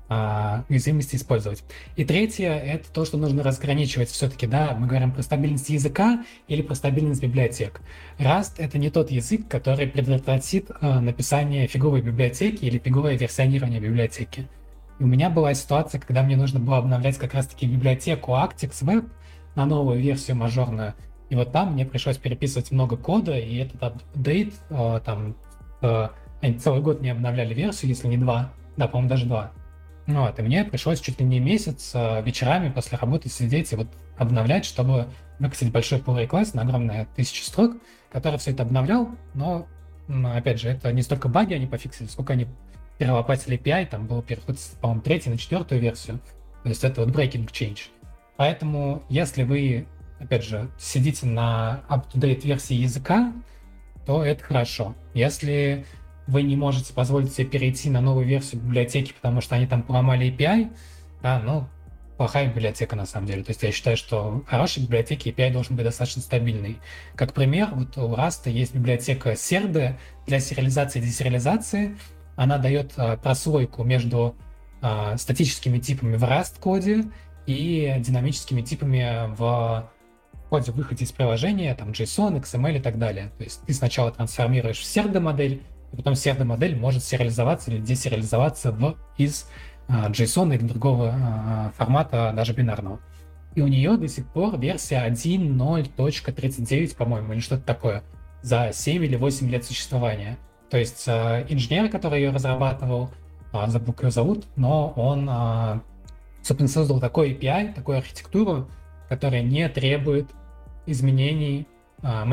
[0.08, 1.64] а, уязвимости использовать.
[1.96, 6.62] И третье— это то, что нужно разграничивать все-таки, да, мы говорим про стабильность языка или
[6.62, 7.80] про стабильность библиотек.
[8.18, 14.46] Rust— это не тот язык, который предотвратит а, написание фиговой библиотеки или фиговое версионирование библиотеки.
[14.98, 19.08] И у меня была ситуация, когда мне нужно было обновлять как раз-таки библиотеку Actix Web
[19.54, 20.94] на новую версию мажорную.
[21.30, 25.34] И вот там мне пришлось переписывать много кода, и этот апдейт, а, там,
[25.80, 26.12] а,
[26.42, 29.52] они целый год не обновляли версию, если не два, да, по-моему, даже два.
[30.06, 33.76] Ну вот, и мне пришлось чуть ли не месяц э, вечерами после работы сидеть и
[33.76, 33.88] вот
[34.18, 37.76] обновлять, чтобы выкатить большой pull request на огромное тысячи строк,
[38.12, 39.66] который все это обновлял, но,
[40.08, 42.46] опять же, это не столько баги они пофиксили, сколько они
[42.98, 46.20] перелопатили API, там был переход, по-моему, третий на четвертую версию,
[46.62, 47.88] то есть это вот breaking change.
[48.36, 49.86] Поэтому, если вы,
[50.20, 53.32] опять же, сидите на up-to-date версии языка,
[54.06, 54.94] то это хорошо.
[55.14, 55.86] Если
[56.26, 60.30] вы не можете позволить себе перейти на новую версию библиотеки, потому что они там поломали
[60.32, 60.70] API,
[61.22, 61.66] да, ну,
[62.16, 63.42] плохая библиотека на самом деле.
[63.42, 66.78] То есть я считаю, что хорошей библиотеке API должен быть достаточно стабильный.
[67.16, 71.96] Как пример, вот у Rust есть библиотека Serde для сериализации и десериализации.
[72.37, 74.34] Она дает а, прослойку между
[74.80, 77.04] а, статическими типами в Rust коде
[77.46, 79.90] и динамическими типами в
[80.50, 83.30] коде выходе из приложения, там JSON, XML и так далее.
[83.38, 85.62] То есть ты сначала трансформируешь в Serde модель,
[85.94, 89.48] и потом сердо-модель может сериализоваться или десериализоваться в, из
[89.87, 92.98] а, JSON или другого а, формата, даже бинарного.
[93.54, 98.02] И у нее до сих пор версия 1.0.39, по-моему, или что-то такое,
[98.42, 100.37] за 7 или 8 лет существования.
[100.68, 103.11] То есть а, инженер, который ее разрабатывал,
[103.52, 105.80] а, забыл, его зовут, но он, а,
[106.42, 108.68] собственно, создал такой API, такую архитектуру,
[109.09, 110.28] которая не требует
[110.87, 111.68] изменений
[112.02, 112.24] а,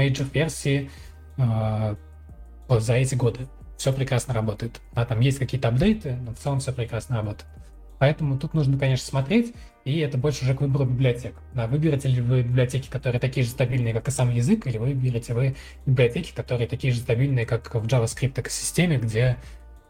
[2.79, 3.47] за эти годы.
[3.77, 4.79] Все прекрасно работает.
[4.93, 7.47] Да, там есть какие-то апдейты, но в целом все прекрасно работает.
[8.01, 9.53] Поэтому тут нужно, конечно, смотреть,
[9.85, 11.35] и это больше уже к выбору библиотек.
[11.53, 14.87] Да, выберете ли вы библиотеки, которые такие же стабильные, как и сам язык, или вы
[14.87, 15.55] выберете вы
[15.85, 19.37] библиотеки, которые такие же стабильные, как в JavaScript экосистеме, где,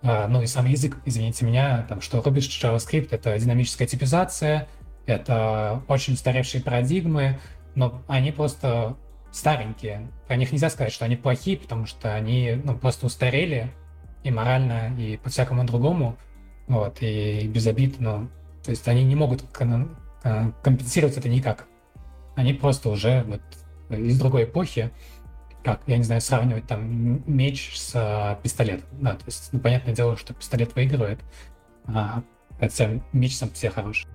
[0.01, 4.67] а, ну и сам язык, извините меня, там, что рубишь JavaScript, это динамическая типизация,
[5.05, 7.39] это очень устаревшие парадигмы,
[7.75, 8.97] но они просто
[9.31, 10.09] старенькие.
[10.27, 13.71] Про них нельзя сказать, что они плохие, потому что они ну, просто устарели
[14.23, 16.17] и морально, и по всякому другому.
[16.67, 18.29] Вот, и без обид, но
[18.63, 21.67] то есть они не могут э, компенсировать это никак.
[22.35, 23.41] Они просто уже вот
[23.89, 24.91] из другой эпохи,
[25.63, 28.87] как, я не знаю, сравнивать там меч с а, пистолетом.
[28.93, 31.19] Да, то есть, ну, понятное дело, что пистолет выигрывает,
[31.85, 32.23] а,
[32.59, 34.07] хотя меч сам все хороший.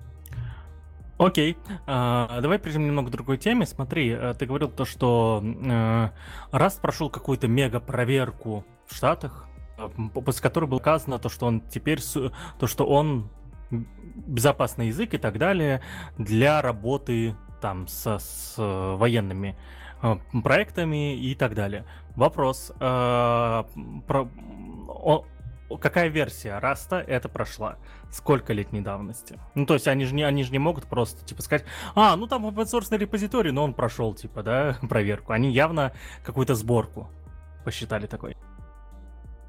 [1.17, 3.65] Окей, а, давай перейдем немного к другой теме.
[3.65, 6.09] Смотри, э, ты говорил то, что э,
[6.51, 9.47] раз прошел какую-то мега проверку в Штатах,
[9.79, 12.01] э, после которой было сказано то, что он теперь,
[12.59, 13.29] то, что он
[13.71, 15.81] безопасный язык и так далее
[16.19, 19.57] для работы там со, с военными
[20.43, 21.85] проектами и так далее.
[22.15, 23.63] Вопрос, э,
[24.07, 24.29] про,
[24.87, 25.25] о,
[25.75, 27.77] какая версия Раста это прошла?
[28.09, 29.37] Сколько летней давности?
[29.55, 32.27] Ну, то есть они же не, они же не могут просто, типа, сказать, а, ну
[32.27, 35.33] там open source репозиторий, но он прошел, типа, да, проверку.
[35.33, 35.91] Они явно
[36.23, 37.09] какую-то сборку
[37.65, 38.37] посчитали такой.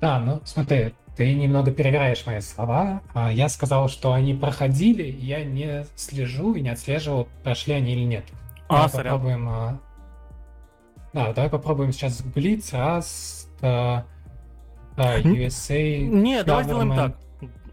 [0.00, 3.00] Да, ну, смотри, ты немного перевираешь мои слова.
[3.14, 8.04] А я сказал, что они проходили, я не слежу и не отслеживал, прошли они или
[8.04, 8.24] нет.
[8.68, 9.48] А, давай попробуем...
[9.48, 9.78] А,
[11.12, 12.72] да, давай попробуем сейчас гуглить.
[12.72, 13.48] Раз,
[14.98, 15.98] а, USA...
[15.98, 17.16] Нет, давай сделаем так.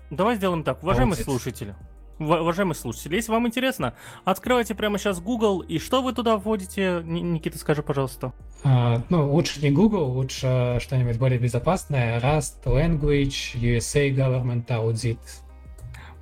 [0.10, 1.76] Давай сделаем так, уважаемые слушатели.
[2.18, 7.58] Уважаемые слушатели, если вам интересно, открывайте прямо сейчас Google, и что вы туда вводите, Никита,
[7.58, 8.32] скажи, пожалуйста.
[8.64, 12.22] А, ну, лучше не Google, лучше что-нибудь более безопасное.
[12.22, 15.20] Rust, Language, USA Government Audit.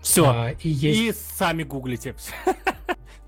[0.02, 1.00] Все, а, и, есть...
[1.00, 2.16] и сами гуглите.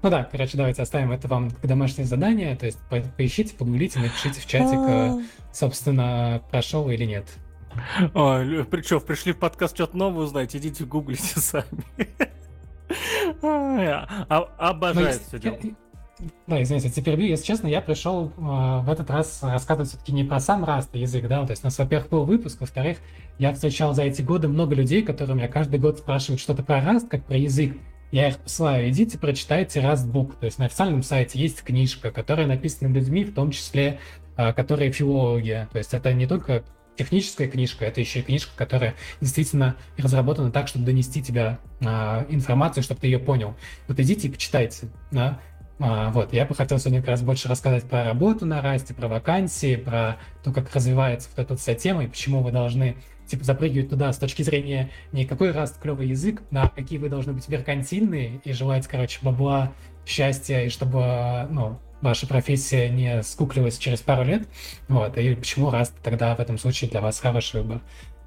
[0.02, 3.98] Ну да, короче, давайте оставим это вам как домашнее задание, то есть по поищите, погуглите,
[3.98, 5.20] напишите в чатик, а.
[5.52, 7.26] собственно, прошел или нет.
[8.14, 11.66] Причем пришли в подкаст что-то новое узнать, идите гуглите сами.
[13.42, 15.58] А, обожаю все дело.
[16.48, 20.40] Да, извините, теперь, если честно, я пришел э, в этот раз рассказывать все-таки не про
[20.40, 23.00] сам Rust язык, да, то есть у нас, во-первых, был выпуск, во-вторых,
[23.38, 27.10] я встречал за эти годы много людей, которые меня каждый год спрашивают что-то про Rust,
[27.10, 27.76] как про язык.
[28.12, 32.94] Я их посылаю, идите, прочитайте Book, то есть на официальном сайте есть книжка, которая написана
[32.94, 34.00] людьми, в том числе,
[34.38, 36.64] э, которые филологи, то есть это не только
[36.97, 42.84] техническая книжка, это еще и книжка, которая действительно разработана так, чтобы донести тебя а, информацию,
[42.84, 43.55] чтобы ты ее понял.
[43.88, 44.88] Вот идите и почитайте.
[45.12, 45.39] Да?
[45.79, 49.08] А, вот, я бы хотел сегодня как раз больше рассказать про работу на Расте, про
[49.08, 52.95] вакансии, про то, как развивается вот эта вся тема и почему вы должны
[53.27, 57.34] типа запрыгивать туда с точки зрения не какой Раст клевый язык, а какие вы должны
[57.34, 59.73] быть меркантильные и желать, короче, бабла,
[60.05, 64.48] счастья, и чтобы, ну, ваша профессия не скуклилась через пару лет,
[64.88, 67.82] вот, и почему раз тогда в этом случае для вас хороший выбор.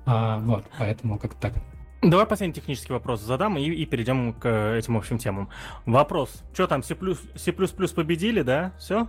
[0.05, 1.55] А, вот, поэтому как-то так.
[2.03, 5.49] Давай последний технический вопрос задам и, и перейдем к этим общим темам.
[5.85, 6.43] Вопрос.
[6.53, 6.97] Что там, C++,
[7.35, 8.73] C++ победили, да?
[8.79, 9.09] Все?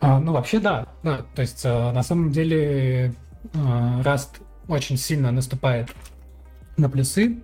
[0.00, 0.88] А, ну, вообще, да.
[1.02, 1.26] да.
[1.34, 3.14] То есть, а, на самом деле,
[3.54, 5.90] а, Rust очень сильно наступает
[6.76, 7.42] на плюсы.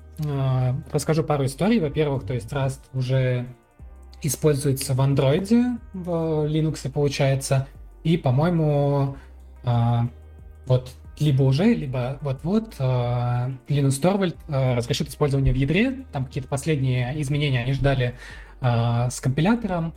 [0.90, 1.80] Расскажу пару историй.
[1.80, 3.46] Во-первых, то есть Rust уже
[4.22, 7.66] используется в андроиде, в Linux получается,
[8.04, 9.16] и, по-моему,
[9.64, 9.98] э,
[10.66, 12.82] вот либо уже, либо вот-вот э,
[13.68, 18.14] Linux Torvald э, разрешит использование в ядре, там какие-то последние изменения они ждали
[18.62, 19.94] с компилятором,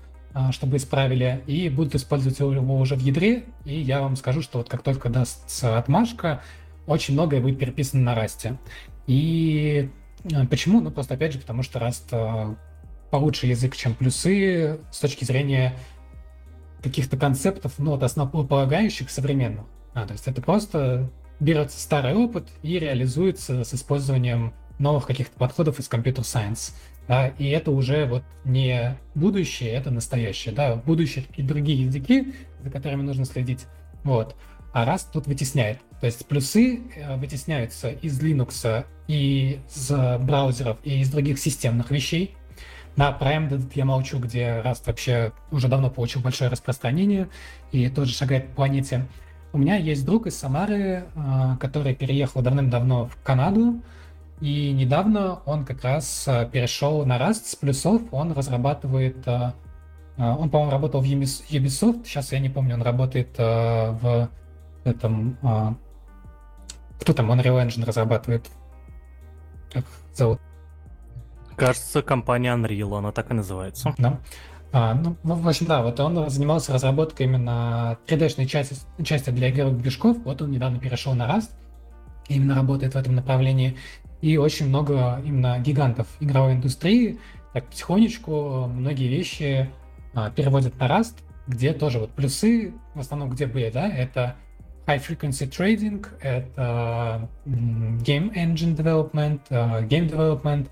[0.51, 4.69] чтобы исправили, и будут использовать его уже в ядре, и я вам скажу, что вот
[4.69, 6.41] как только даст отмашка,
[6.88, 8.57] очень многое будет переписано на Rust.
[9.05, 9.89] И
[10.49, 10.79] почему?
[10.79, 12.55] Ну, просто опять же, потому что Rust
[13.13, 15.76] получше язык, чем плюсы с точки зрения
[16.82, 19.65] каких-то концептов, ну, вот основополагающих современных.
[19.93, 25.78] А, то есть это просто берется старый опыт и реализуется с использованием новых каких-то подходов
[25.78, 26.76] из компьютер сайенс.
[27.08, 30.56] Да, и это уже вот не будущее, это настоящее.
[30.56, 33.67] Да, будущее и другие языки, за которыми нужно следить.
[34.04, 34.36] Вот.
[34.73, 35.78] А раз тут вытесняет.
[35.99, 42.36] То есть плюсы э, вытесняются из Linux и из браузеров и из других системных вещей.
[42.95, 47.27] На Prime я молчу, где Rust вообще уже давно получил большое распространение
[47.71, 49.08] и тоже шагает по планете.
[49.51, 53.82] У меня есть друг из Самары, а, который переехал давным-давно в Канаду,
[54.41, 58.01] и недавно он как раз а, перешел на Rust с плюсов.
[58.12, 59.27] Он разрабатывает...
[59.27, 59.53] А,
[60.17, 64.29] он, по-моему, работал в Ubisoft, сейчас я не помню, он работает в
[64.84, 65.38] этом...
[66.99, 68.47] Кто там Unreal Engine разрабатывает?
[69.73, 70.39] Как зовут?
[71.55, 73.93] Кажется, компания Unreal, она так и называется.
[73.97, 74.19] Да.
[74.71, 79.78] А, ну, в общем, да, вот он занимался разработкой именно 3D-шной части, части для игровых
[79.78, 80.17] движков.
[80.25, 81.51] Вот он недавно перешел на Rust,
[82.28, 83.78] именно работает в этом направлении.
[84.21, 87.19] И очень много именно гигантов игровой индустрии
[87.53, 89.69] так потихонечку многие вещи
[90.15, 91.17] а, переводят на Rust,
[91.47, 94.36] где тоже вот плюсы, в основном где были, да, это
[94.88, 100.67] high frequency trading, это game engine development, uh, game development,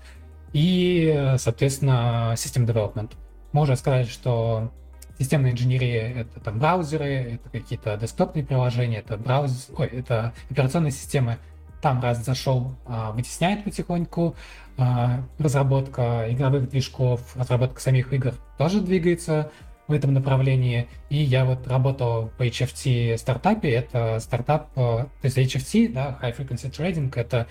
[0.52, 3.10] и, соответственно, System Development.
[3.52, 4.70] Можно сказать, что
[5.18, 11.38] системная инженерия— это там браузеры, это какие-то десктопные приложения, это браузер, ой, это операционные системы.
[11.80, 14.36] Там раз зашел, а, вытесняет потихоньку.
[14.78, 19.50] а, разработка игровых движков, разработка самих игр тоже двигается
[19.88, 20.88] в этом направлении.
[21.10, 23.70] И я вот работал по HFT стартапе.
[23.70, 27.46] Это стартап, э, то есть HFT, да, High Frequency Trading, это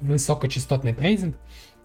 [0.00, 1.36] высокочастотный трейдинг.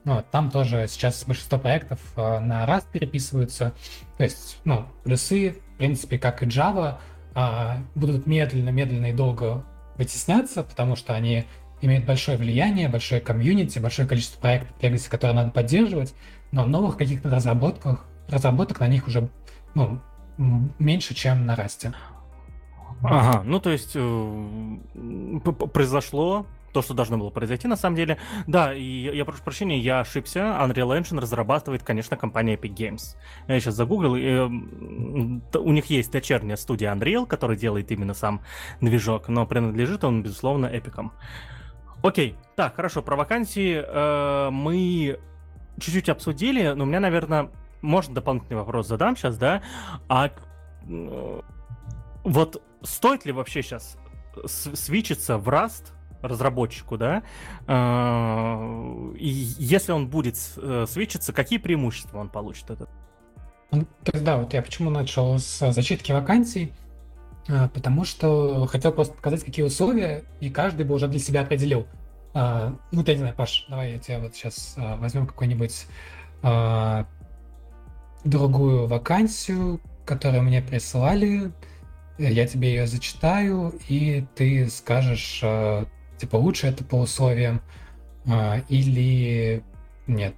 [0.06, 3.74] Вот, там тоже сейчас большинство проектов э, на Rust переписываются.
[4.18, 6.98] То есть, ну, плюсы, в принципе, как и Java,
[7.36, 9.64] э, будут медленно-медленно и долго
[9.98, 11.46] вытесняться, потому что они
[11.82, 16.14] имеют большое влияние, большое комьюнити, большое количество проектов Legacy, которые надо поддерживать,
[16.52, 19.30] но новых каких-то разработках, разработок на них уже
[19.76, 20.02] ну,
[20.38, 21.94] меньше, чем на расте.
[23.02, 24.80] Ага, ну то есть э,
[25.74, 28.18] произошло то, что должно было произойти на самом деле.
[28.48, 28.84] Да, и
[29.16, 30.40] я прошу прощения, я ошибся.
[30.40, 33.16] Unreal Engine разрабатывает, конечно, компания Epic Games.
[33.48, 38.42] Я сейчас загуглил, и, э, у них есть дочерняя студия Unreal, которая делает именно сам
[38.82, 41.14] движок, но принадлежит он, безусловно, Эпикам.
[42.02, 45.20] Окей, так, хорошо, про вакансии э, мы
[45.80, 47.50] чуть-чуть обсудили, но у меня, наверное,
[47.82, 49.62] можно дополнительный вопрос задам сейчас, да?
[50.10, 51.42] А э,
[52.24, 53.98] вот стоит ли вообще сейчас
[54.46, 55.94] свичиться в Rust
[56.28, 57.24] разработчику, да?
[57.68, 62.90] Э, и если он будет э, свечиться, какие преимущества он получит этот?
[63.72, 66.72] Ну, да, вот я почему начал с зачитки вакансий,
[67.48, 71.88] потому что хотел просто показать, какие условия, и каждый бы уже для себя определил.
[72.36, 75.88] Ну, я не знаю, Паш, давай я тебя вот сейчас возьмем какой-нибудь
[78.24, 81.52] другую вакансию, которую мне прислали.
[82.18, 85.86] Я тебе ее зачитаю, и ты скажешь, э,
[86.18, 87.62] типа, лучше это по условиям
[88.26, 89.64] э, или
[90.08, 90.36] нет.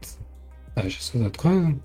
[0.75, 1.81] А, сейчас вот открою.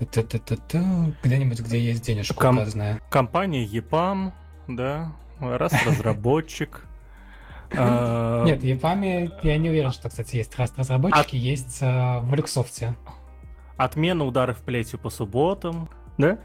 [0.00, 3.00] Где-нибудь, где есть денежка Ком- указанная.
[3.10, 4.32] Компания EPAM,
[4.68, 6.84] да, раз разработчик.
[7.76, 12.34] А, нет, в EPAM я не уверен, что, кстати, есть раз разработчики, есть э, в
[12.34, 12.94] Люксофте.
[13.76, 16.38] Отмена ударов плетью по субботам, да?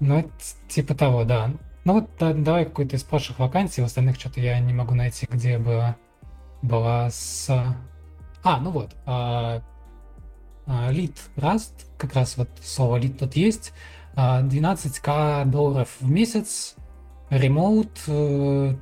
[0.00, 0.30] Ну, это
[0.68, 1.50] типа того, да.
[1.88, 5.26] Ну вот да, давай какую-то из прошлых вакансий, в остальных что-то я не могу найти,
[5.26, 5.96] где бы
[6.60, 7.48] была с...
[8.42, 8.94] А, ну вот.
[9.06, 9.62] А,
[10.66, 13.72] а, лид Rust, как раз вот слово лид тут есть.
[14.16, 16.74] 12к а, долларов в месяц,
[17.30, 18.74] ремоут, э,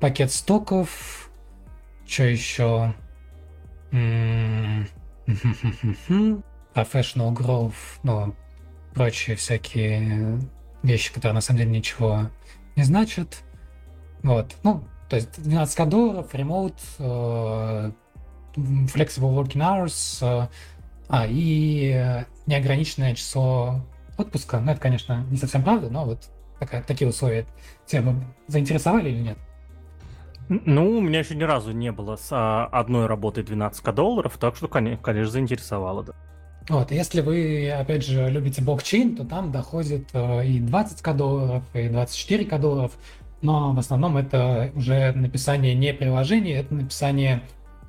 [0.00, 1.30] пакет стоков,
[2.06, 2.94] что еще?
[6.72, 8.34] professional growth, ну,
[8.94, 10.40] прочие всякие
[10.86, 12.30] вещи, которые на самом деле ничего
[12.76, 13.42] не значат.
[14.22, 17.92] Вот, ну, то есть 12 долларов, uh,
[18.56, 20.48] flexible working hours, uh,
[21.08, 23.80] а, и неограниченное число
[24.16, 24.60] отпуска.
[24.60, 26.28] Ну, это, конечно, не совсем правда, но вот
[26.58, 27.46] такая, такие условия
[27.86, 28.14] тебя бы
[28.48, 29.38] заинтересовали или нет?
[30.48, 34.56] Ну, у меня еще ни разу не было с а, одной работой 12 долларов, так
[34.56, 36.12] что, конечно заинтересовало, да.
[36.68, 41.86] Вот, если вы, опять же, любите блокчейн, то там доходит э, и 20к долларов, и
[41.86, 42.92] 24к долларов,
[43.40, 47.42] но в основном это уже написание не приложения, это написание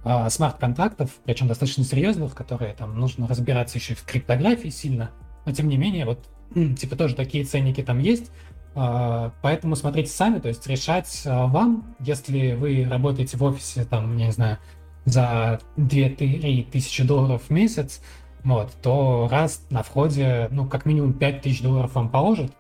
[0.06, 5.10] э, смарт-контрактов, причем достаточно серьезных, которые там нужно разбираться еще в криптографии сильно,
[5.48, 6.24] но тем не менее, вот,
[6.54, 8.30] типа тоже такие ценники там есть,
[8.76, 14.32] э, поэтому смотрите сами, то есть решать вам, если вы работаете в офисе, там, не
[14.32, 14.60] знаю,
[15.06, 18.02] за 2-3 тысячи долларов в месяц,
[18.48, 22.54] вот, то раз на входе, ну, как минимум 5000 долларов вам положит.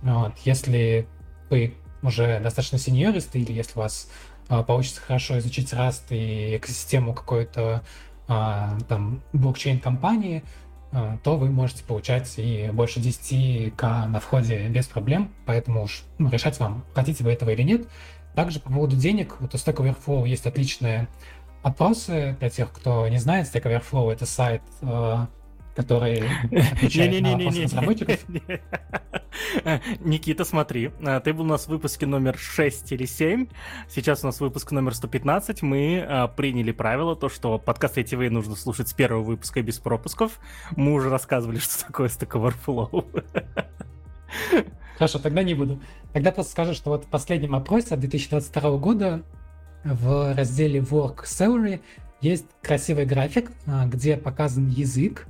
[0.00, 1.08] Вот, если
[1.50, 1.74] вы
[2.04, 4.08] уже достаточно сеньористы, или если у вас
[4.48, 7.82] а, получится хорошо изучить Rust и экосистему какой-то
[8.28, 10.44] а, там блокчейн-компании,
[10.92, 16.30] а, то вы можете получать и больше 10к на входе без проблем, поэтому уж ну,
[16.30, 17.88] решать вам, хотите вы этого или нет.
[18.36, 21.08] Также по поводу денег, вот у Stack Overflow есть отличная
[21.64, 25.26] опросы для тех, кто не знает, Stack Overflow— это сайт, э,
[25.74, 26.22] который
[26.72, 28.20] отвечает на вопросы разработчиков.
[30.00, 33.46] Никита, смотри, э, ты был у нас в выпуске номер 6 или 7,
[33.88, 38.56] сейчас у нас выпуск номер 115, мы э, приняли правило, то, что подкаст ATV нужно
[38.56, 40.38] слушать с первого выпуска без пропусков.
[40.76, 43.04] Мы уже рассказывали, что такое Stack Overflow.
[44.98, 45.80] Хорошо, тогда не буду.
[46.12, 49.22] Тогда просто скажу, что вот в последнем опросе от 2022 года
[49.84, 51.80] в разделе Work Salary
[52.20, 55.26] есть красивый график, а, где показан язык,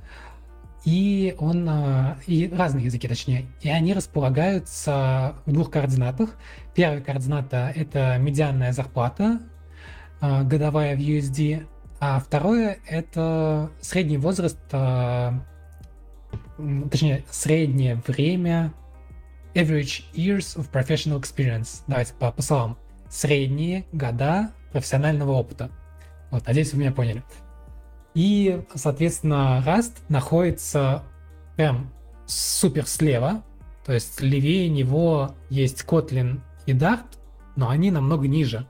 [0.85, 6.35] и он а, и разные языки, точнее, и они располагаются в двух координатах.
[6.73, 9.41] Первая координата это медианная зарплата
[10.21, 11.67] а, годовая в USD,
[11.99, 14.59] а второе это средний возраст,
[16.91, 18.73] точнее среднее время
[19.55, 21.81] average years of professional experience.
[21.87, 22.77] Давайте по, по словам
[23.15, 25.71] средние года профессионального опыта.
[26.31, 27.23] Вот, надеюсь, вы меня поняли.
[28.13, 31.03] И, соответственно, Rust находится
[31.55, 31.91] прям
[32.25, 33.43] супер слева,
[33.85, 37.05] то есть левее него есть Kotlin и Dart,
[37.55, 38.67] но они намного ниже.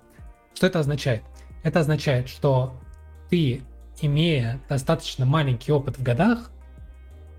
[0.54, 1.24] Что это означает?
[1.64, 2.80] Это означает, что
[3.30, 3.62] ты,
[4.02, 6.52] имея достаточно маленький опыт в годах,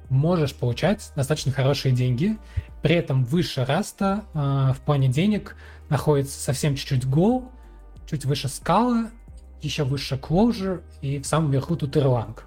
[0.09, 2.37] можешь получать достаточно хорошие деньги.
[2.83, 4.39] При этом выше раста э,
[4.73, 5.57] в плане денег
[5.89, 7.49] находится совсем чуть-чуть Go,
[8.09, 9.11] чуть выше скала,
[9.62, 12.39] еще выше Clojure и в самом верху тут Erlang.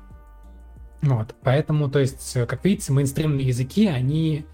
[1.02, 4.46] Вот, поэтому, то есть, как видите, мейнстримные языки, они,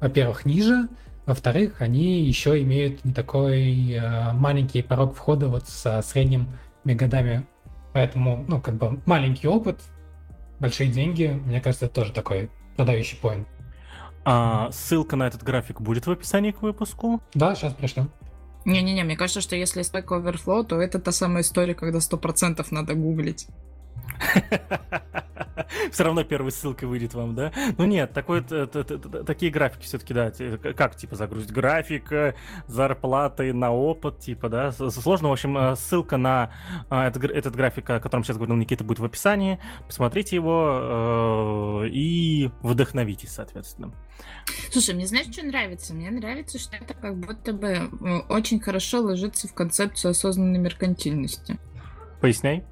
[0.00, 0.88] во-первых, ниже,
[1.26, 6.48] во-вторых, они еще имеют не такой э, маленький порог входа вот со средними
[6.84, 7.46] годами.
[7.92, 9.78] Поэтому, ну, как бы маленький опыт,
[10.58, 13.46] большие деньги, мне кажется, это тоже такой продающий поинт.
[14.24, 17.20] А ссылка на этот график будет в описании к выпуску?
[17.34, 18.08] Да, сейчас пришлю.
[18.64, 22.94] Не-не-не, мне кажется, что если Stack Overflow, то это та самая история, когда 100% надо
[22.94, 23.46] гуглить.
[25.90, 27.52] Все равно первой ссылкой выйдет вам, да?
[27.76, 30.32] Ну нет, такой, такие графики все-таки, да,
[30.74, 32.10] как, типа, загрузить график,
[32.66, 36.52] зарплаты на опыт, типа, да, сложно, в общем, э, ссылка на
[36.90, 42.50] э, этот, график, о котором сейчас говорил Никита, будет в описании, посмотрите его э, и
[42.62, 43.92] вдохновитесь, соответственно.
[44.70, 45.94] Слушай, мне знаешь, что нравится?
[45.94, 47.90] Мне нравится, что это как будто бы
[48.28, 51.58] очень хорошо ложится в концепцию осознанной меркантильности.
[52.20, 52.64] Поясняй.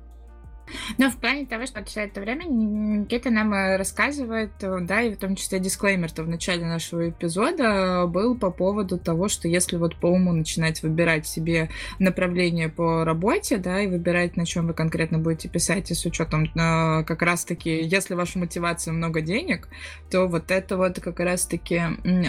[0.98, 5.14] Ну, в плане того, что все это время Никита нам э, рассказывает, э, да, и
[5.14, 9.96] в том числе дисклеймер-то в начале нашего эпизода был по поводу того, что если вот
[9.96, 15.18] по уму начинать выбирать себе направление по работе, да, и выбирать, на чем вы конкретно
[15.18, 19.68] будете писать, и с учетом э, как раз-таки, если ваша мотивация много денег,
[20.10, 21.82] то вот это вот как раз-таки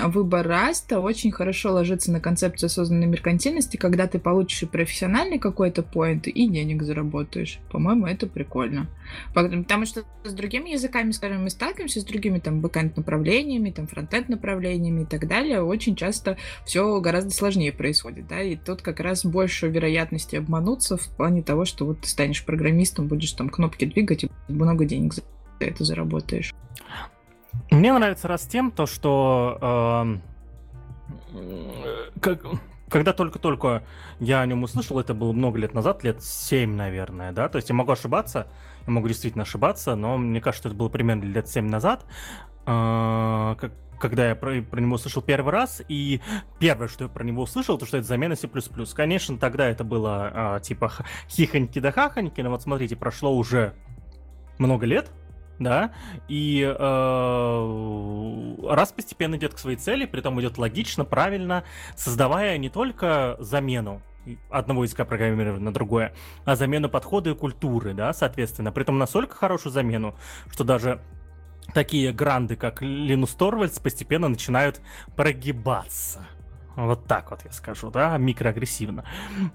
[0.05, 5.83] выбор раста очень хорошо ложится на концепцию осознанной меркантильности, когда ты получишь и профессиональный какой-то
[5.83, 7.59] поинт, и денег заработаешь.
[7.71, 8.88] По-моему, это прикольно.
[9.34, 14.29] Потому что с другими языками, скажем, мы сталкиваемся с другими там бэкэнд направлениями, там фронтенд
[14.29, 15.61] направлениями и так далее.
[15.61, 21.07] Очень часто все гораздо сложнее происходит, да, и тут как раз больше вероятности обмануться в
[21.15, 25.21] плане того, что вот ты станешь программистом, будешь там кнопки двигать и много денег за
[25.59, 26.53] это заработаешь.
[27.69, 30.19] Мне нравится раз тем, то, что
[31.34, 32.45] э, как,
[32.91, 33.83] когда только-только
[34.19, 37.69] я о нем услышал, это было много лет назад, лет 7, наверное, да, то есть
[37.69, 38.47] я могу ошибаться,
[38.85, 42.05] я могу действительно ошибаться, но мне кажется, что это было примерно лет 7 назад,
[42.65, 43.55] а,
[43.97, 46.19] когда я про, про него услышал первый раз, и
[46.59, 48.49] первое, что я про него услышал, то что это замена C++.
[48.93, 50.91] Конечно, тогда это было а, типа
[51.29, 53.73] хихоньки да хахоньки, но вот смотрите, прошло уже
[54.57, 55.09] много лет,
[55.64, 55.91] да,
[56.28, 61.64] и э, раз постепенно идет к своей цели, при этом идет логично, правильно,
[61.95, 64.01] создавая не только замену
[64.49, 66.14] одного языка программирования на другое,
[66.45, 68.72] а замену подхода и культуры, да, соответственно.
[68.72, 70.16] При этом настолько хорошую замену,
[70.51, 71.01] что даже
[71.74, 74.82] такие гранды, как Линус Торвальдс, постепенно начинают
[75.16, 76.28] прогибаться.
[76.76, 79.03] Вот так вот я скажу, да, микроагрессивно.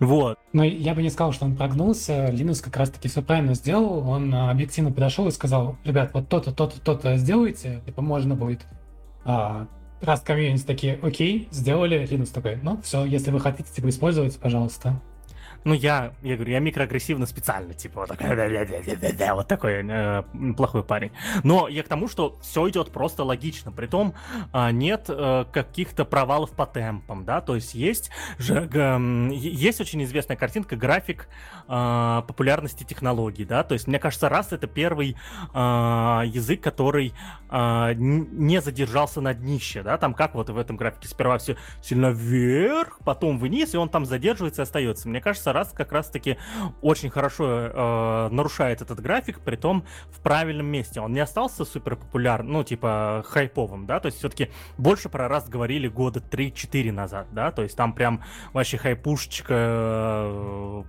[0.00, 0.38] Вот.
[0.52, 2.28] Но я бы не сказал, что он прогнулся.
[2.30, 4.08] Линус как раз-таки все правильно сделал.
[4.08, 8.66] Он а, объективно подошел и сказал, ребят, вот то-то, то-то, то-то сделайте, типа можно будет.
[9.24, 9.66] А,
[10.00, 15.00] раз комьюнити такие, окей, сделали, Линус такой, ну все, если вы хотите типа использовать, пожалуйста.
[15.66, 18.28] Ну, я, я говорю, я микроагрессивно специально, типа, вот такой,
[19.34, 20.22] вот такой э,
[20.56, 21.10] плохой парень.
[21.42, 23.72] Но я к тому, что все идет просто логично.
[23.72, 24.14] Притом
[24.52, 30.04] э, нет э, каких-то провалов по темпам, да, то есть есть же, э, есть очень
[30.04, 31.28] известная картинка, график
[31.66, 35.16] э, популярности технологий, да, то есть мне кажется, раз это первый
[35.52, 37.12] э, язык, который
[37.50, 42.10] э, не задержался на днище, да, там как вот в этом графике сперва все сильно
[42.10, 45.08] вверх, потом вниз, и он там задерживается и остается.
[45.08, 46.38] Мне кажется, раз как раз-таки
[46.82, 51.00] очень хорошо э, нарушает этот график, при том в правильном месте.
[51.00, 55.48] Он не остался супер популярным, ну, типа, хайповым, да, то есть все-таки больше про Rust
[55.48, 60.82] говорили года 3-4 назад, да, то есть там прям вообще хайпушечка, э,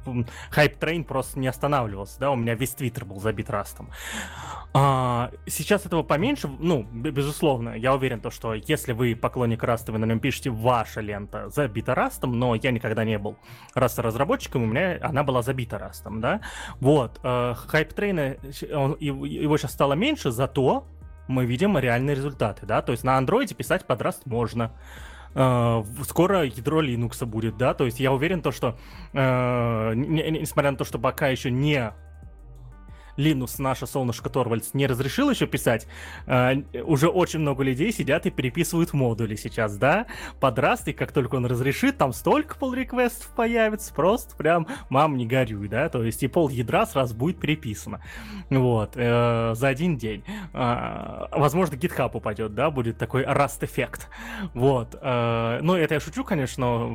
[0.52, 3.90] hype train просто не останавливался, да, у меня весь твиттер был забит Rust ом.
[4.74, 9.92] А, сейчас этого поменьше, ну, безусловно, я уверен, то, что если вы поклонник Rust а,
[9.92, 13.38] вы на нем пишете, ваша лента забита Rust ом, но я никогда не был
[13.74, 14.02] Rust а
[14.58, 16.42] разработчиком, у меня она была забита Rust ом, да.
[16.80, 18.38] Вот, э, hype train а,
[19.00, 20.86] его сейчас стало меньше, зато
[21.28, 24.72] мы видим реальные результаты, да, то есть на андроиде писать под Rust можно,
[25.36, 28.76] Э, скоро ядро Linux будет, да, то есть я уверен то, что
[29.14, 31.92] э, несмотря на то, что пока еще не
[33.18, 35.88] Linux, наше солнышко Торвальдс, не разрешил еще писать,
[36.26, 40.06] э, уже очень много людей сидят и переписывают модули сейчас, да?
[40.40, 45.18] Под Rust, и как только он разрешит, там столько pull реквестов появится, просто прям, мам,
[45.18, 45.90] не горюй, да?
[45.90, 48.02] То есть и пол ядра сразу будет переписано.
[48.50, 50.24] Вот, э, за один день.
[50.54, 54.08] Э, возможно, GitHub упадет, да, будет такой Rust-эффект.
[54.54, 54.96] Вот.
[55.02, 56.88] Э, ну, это я шучу, конечно,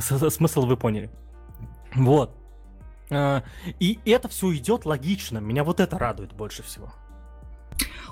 [0.00, 1.10] смысл вы поняли.
[1.94, 2.39] Вот.
[3.10, 3.42] А,
[3.78, 5.38] и это все идет логично.
[5.38, 6.92] Меня вот это радует больше всего.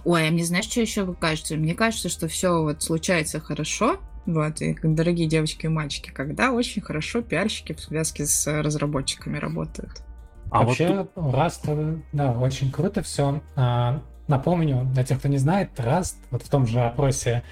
[0.05, 1.57] Ой, а мне знаешь, что еще кажется?
[1.57, 6.82] Мне кажется, что все вот случается хорошо, вот, и дорогие девочки и мальчики, когда очень
[6.82, 10.03] хорошо пиарщики в связке с разработчиками работают.
[10.51, 11.34] А Вообще, вот...
[11.34, 13.42] Rust, да, очень круто все.
[13.57, 17.42] А, напомню, для тех, кто не знает, Rust, вот в том же опросе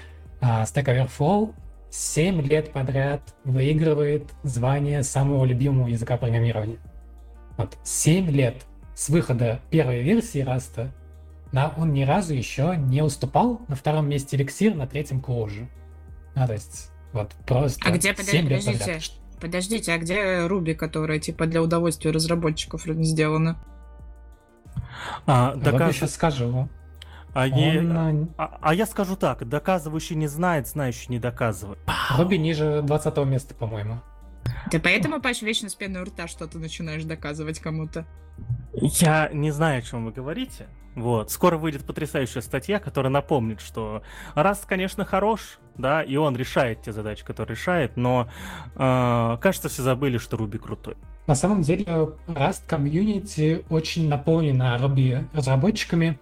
[0.41, 1.53] а, Stack Overflow,
[1.89, 6.77] 7 лет подряд выигрывает звание самого любимого языка программирования.
[7.57, 10.91] Вот 7 лет с выхода первой версии Раста
[11.51, 15.67] да, он ни разу еще не уступал на втором месте эликсир, на третьем Clojure.
[16.35, 21.19] А, то есть, вот просто А где, подождите, лет подождите, подождите, а где Руби, которая
[21.19, 23.57] типа для удовольствия разработчиков сделана?
[25.25, 25.95] А, доказ...
[25.95, 26.67] Сейчас скажу.
[27.33, 27.49] А, он...
[27.49, 31.79] я, а, а я скажу так, доказывающий не знает, знающий не доказывает.
[32.17, 34.01] Руби ниже 20 места, по-моему.
[34.71, 38.05] Ты поэтому, Паш, вечно с пеной у рта что-то начинаешь доказывать кому-то?
[38.73, 40.67] Я не знаю, о чем вы говорите.
[40.95, 41.31] Вот.
[41.31, 44.01] Скоро выйдет потрясающая статья, которая напомнит, что
[44.33, 48.27] раз, конечно, хорош, да, и он решает те задачи, которые решает, но
[48.75, 50.95] э, кажется, все забыли, что Руби крутой.
[51.27, 51.85] На самом деле,
[52.27, 56.19] Rust комьюнити очень наполнена Ruby разработчиками,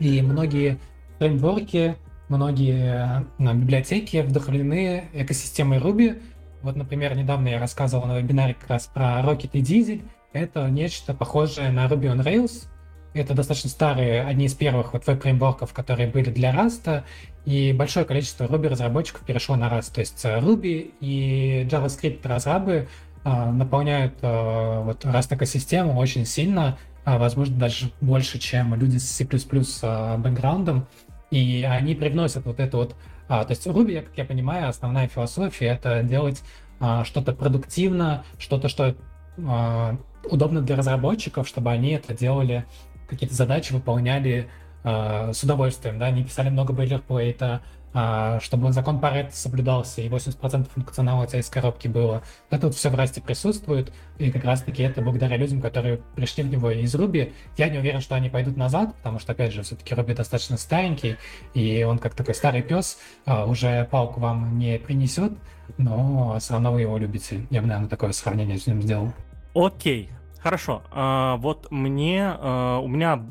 [0.00, 0.80] и многие
[1.18, 1.96] фреймворки,
[2.28, 6.20] многие ну, библиотеки вдохновлены экосистемой Ruby,
[6.62, 10.02] вот, например, недавно я рассказывал на вебинаре как раз про Rocket и Diesel.
[10.32, 12.68] Это нечто похожее на Ruby on Rails.
[13.12, 17.02] Это достаточно старые, одни из первых вот веб-фреймворков, которые были для Rust,
[17.44, 19.94] и большое количество Ruby-разработчиков перешло на Rust.
[19.94, 22.86] То есть э, Ruby и JavaScript-разрабы
[23.24, 29.24] э, наполняют э, вот Rust-экосистему очень сильно, а, возможно, даже больше, чем люди с C++
[29.24, 30.86] бэкграундом,
[31.32, 32.94] и они привносят вот эту вот
[33.30, 36.42] а, то есть Ruby, как я понимаю, основная философия это делать
[36.80, 38.96] а, что-то продуктивно, что-то, что
[39.38, 42.64] а, удобно для разработчиков, чтобы они это делали,
[43.08, 44.48] какие-то задачи выполняли
[44.82, 47.60] а, с удовольствием, да, не писали много бойлерплейта,
[47.92, 52.22] чтобы закон Паретта соблюдался, и 80% функционала у тебя из коробки было.
[52.48, 56.50] Это вот все в расте присутствует, и как раз-таки это благодаря людям, которые пришли в
[56.50, 57.32] него из Руби.
[57.56, 61.16] Я не уверен, что они пойдут назад, потому что, опять же, все-таки Руби достаточно старенький,
[61.54, 65.32] и он как такой старый пес а, уже палку вам не принесет,
[65.78, 67.46] но все равно вы его любите.
[67.50, 69.12] Я бы, наверное, такое сравнение с ним сделал.
[69.54, 70.82] Окей, хорошо.
[70.90, 73.24] А, вот мне, а, у меня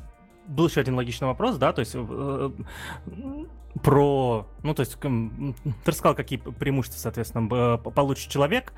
[0.47, 2.49] был еще один логичный вопрос, да, то есть э,
[3.84, 5.09] про, ну, то есть, ты
[5.86, 8.74] рассказал, какие преимущества, соответственно, получит человек.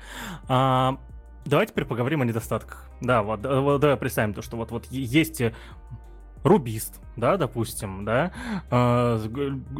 [0.48, 0.98] А,
[1.44, 2.90] давайте теперь поговорим о недостатках.
[3.00, 5.42] Да, вот, вот давай представим то, что вот, вот есть
[6.44, 8.32] рубист, да, допустим, да,
[8.70, 9.28] э,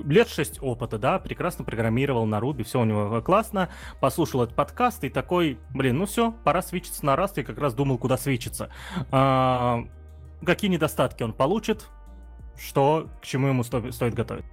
[0.04, 3.68] лет 6 опыта, да, прекрасно программировал на Руби, все у него классно,
[4.00, 7.74] послушал этот подкаст и такой, блин, ну все, пора свечиться на раз, я как раз
[7.74, 8.70] думал, куда свечиться.
[9.10, 9.84] Э,
[10.44, 11.88] какие недостатки он получит,
[12.56, 14.44] что, к чему ему сто, стоит готовить?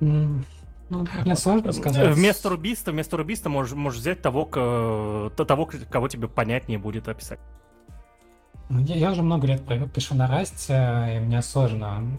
[0.00, 2.14] Ну, мне сложно сказать.
[2.16, 7.38] Вместо рубиста, вместо рубиста можешь, можешь взять того, того, кого тебе понятнее будет описать.
[8.68, 12.18] Ну, я, я уже много лет пишу на Rust, и мне сложно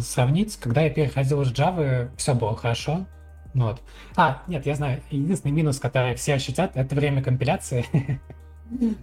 [0.00, 0.56] сравнить.
[0.56, 3.06] Когда я переходил из Java, все было хорошо.
[3.54, 3.82] Ну вот.
[4.16, 7.84] А, нет, я знаю, единственный минус, который все ощутят, это время компиляции.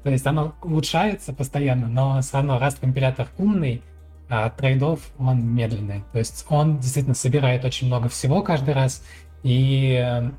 [0.03, 3.81] То есть оно улучшается постоянно, но все равно раз компилятор умный,
[4.29, 6.03] а трейдов он медленный.
[6.11, 9.03] То есть он действительно собирает очень много всего каждый раз,
[9.43, 10.31] и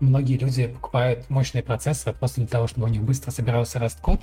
[0.00, 4.20] многие люди покупают мощные процессоры просто для того, чтобы у них быстро собирался раст-код.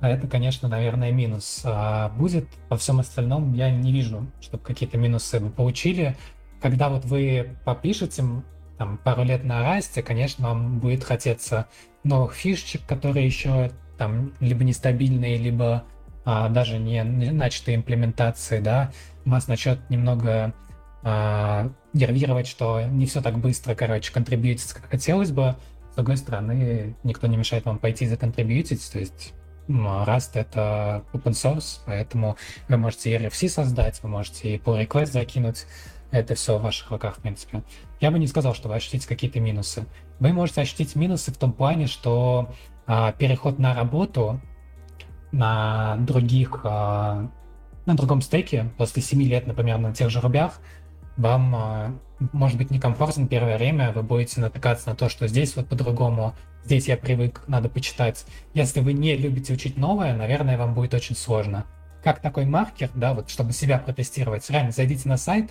[0.00, 1.62] А это, конечно, наверное, минус.
[1.64, 6.16] А будет по всем остальном я не вижу, чтобы какие-то минусы вы получили.
[6.62, 8.24] Когда вот вы попишете
[8.78, 11.66] там, пару лет на расте, конечно, вам будет хотеться
[12.04, 15.84] новых фишечек, которые еще там либо нестабильные, либо
[16.30, 18.92] а, даже не, начатой имплементации, да,
[19.24, 20.52] вас начнет немного
[21.02, 25.56] а, нервировать, что не все так быстро, короче, контрибьютится, как хотелось бы.
[25.90, 29.32] С другой стороны, никто не мешает вам пойти законтрибьютить, то есть
[29.68, 32.36] Rust это open source, поэтому
[32.68, 35.64] вы можете и RFC создать, вы можете и pull request закинуть,
[36.10, 37.62] это все в ваших руках, в принципе.
[38.00, 39.86] Я бы не сказал, что вы ощутите какие-то минусы.
[40.20, 42.54] Вы можете ощутить минусы в том плане, что
[42.86, 44.42] а, переход на работу
[45.32, 47.30] на других, на
[47.86, 50.60] другом стеке, после 7 лет, например, на тех же рубях,
[51.16, 52.00] вам
[52.32, 56.88] может быть некомфортно первое время, вы будете натыкаться на то, что здесь вот по-другому, здесь
[56.88, 58.24] я привык, надо почитать.
[58.54, 61.64] Если вы не любите учить новое, наверное, вам будет очень сложно.
[62.04, 65.50] Как такой маркер, да, вот чтобы себя протестировать, реально зайдите на сайт,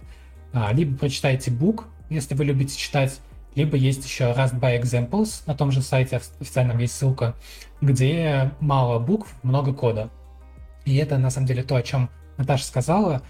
[0.71, 3.19] либо прочитайте бук, если вы любите читать,
[3.55, 7.35] либо есть еще Rust by Examples, на том же сайте официальном есть ссылка,
[7.81, 10.09] где мало букв, много кода.
[10.85, 13.21] И это на самом деле то, о чем Наташа сказала.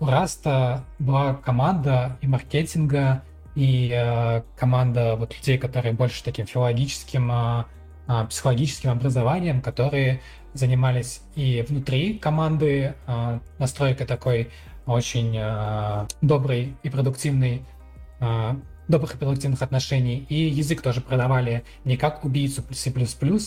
[0.00, 3.22] У Rust была команда и маркетинга,
[3.54, 7.64] и э, команда вот людей, которые больше таким филологическим, э,
[8.06, 10.20] э, психологическим образованием, которые
[10.52, 14.50] занимались и внутри команды э, настройкой такой
[14.84, 17.62] очень э, доброй и продуктивной
[18.20, 18.54] э,
[18.88, 20.26] добрых и продуктивных отношений.
[20.28, 22.92] И язык тоже продавали не как убийцу C++,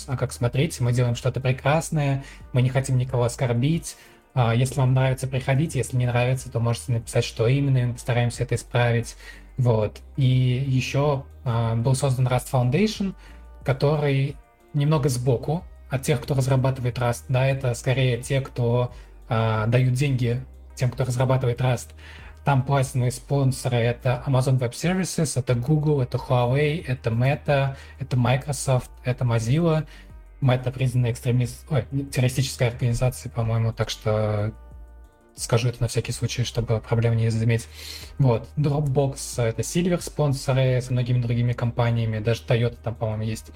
[0.08, 2.24] а как, смотрите, мы делаем что-то прекрасное,
[2.54, 3.96] мы не хотим никого оскорбить,
[4.34, 8.44] а, если вам нравится, приходите, если не нравится, то можете написать, что именно, мы стараемся
[8.44, 9.16] это исправить.
[9.58, 10.00] Вот.
[10.18, 13.16] И еще а, был создан Rust Foundation,
[13.64, 14.36] который
[14.74, 17.24] немного сбоку от тех, кто разрабатывает Rust.
[17.30, 18.94] Да, это скорее те, кто
[19.28, 20.42] а, дают деньги
[20.76, 21.90] тем, кто разрабатывает Rust.
[22.46, 28.90] Там платиновые спонсоры— это Amazon Web Services, это Google, это Huawei, это Meta, это Microsoft,
[29.04, 29.86] это Mozilla.
[30.42, 31.66] Meta признана экстремист...
[31.70, 34.54] Ой, террористической организацией, по-моему, так что
[35.36, 37.68] скажу это на всякий случай, чтобы проблем не заметить.
[38.18, 38.48] Вот.
[38.58, 43.52] Dropbox— это Silver спонсоры с многими другими компаниями, даже Toyota там, по-моему, есть.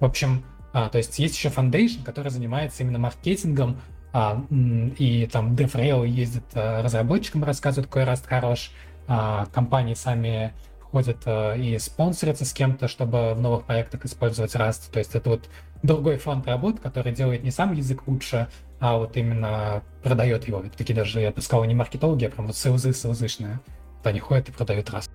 [0.00, 3.80] В общем, а, то есть есть еще Foundation, который занимается именно маркетингом,
[4.12, 8.70] а, и там DevRail ездит а, разработчикам, рассказывает, какой Rust хорош.
[9.06, 14.90] А, компании сами ходят а, и спонсорятся с кем-то, чтобы в новых проектах использовать Rust.
[14.92, 15.48] То есть это вот
[15.82, 18.48] другой фонд работ, который делает не сам язык лучше,
[18.80, 20.60] а вот именно продает его.
[20.60, 23.60] Это такие даже, я бы сказал, не маркетологи, а прям вот sales ы, sales ышные.
[23.98, 25.10] Вот они ходят и продают Rust.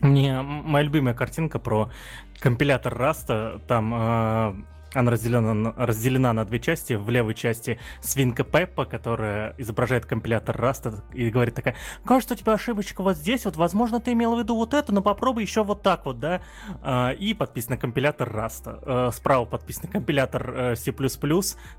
[0.00, 1.90] Мне моя любимая картинка про
[2.38, 4.54] компилятор Rust а, там э,
[4.96, 6.94] она разделена, разделена на две части.
[6.94, 12.36] В левой части свинка Пеппа, которая изображает компилятор Rust а и говорит такая, кажется, у
[12.36, 15.62] тебя ошибочка вот здесь, вот, возможно, ты имел в виду вот это, но попробуй еще
[15.64, 16.40] вот так вот, да.
[16.82, 18.80] А, и подписан компилятор Раста.
[18.82, 20.92] А, справа подписан компилятор э, C++,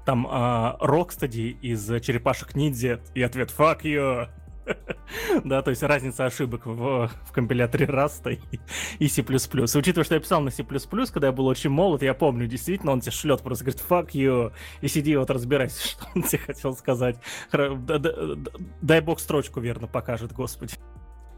[0.05, 4.29] там а, Rocksteady из черепашек ниндзя и ответ «Fuck you!»
[5.43, 8.59] да, то есть разница ошибок в, в компиляторе Rust и,
[8.99, 9.21] и C++.
[9.21, 13.01] Учитывая, что я писал на C++, когда я был очень молод, я помню, действительно, он
[13.01, 14.51] тебе шлет, просто говорит, fuck you,
[14.81, 17.17] и сиди вот разбирайся, что он тебе хотел сказать.
[17.51, 20.75] Дай бог строчку верно покажет, господи.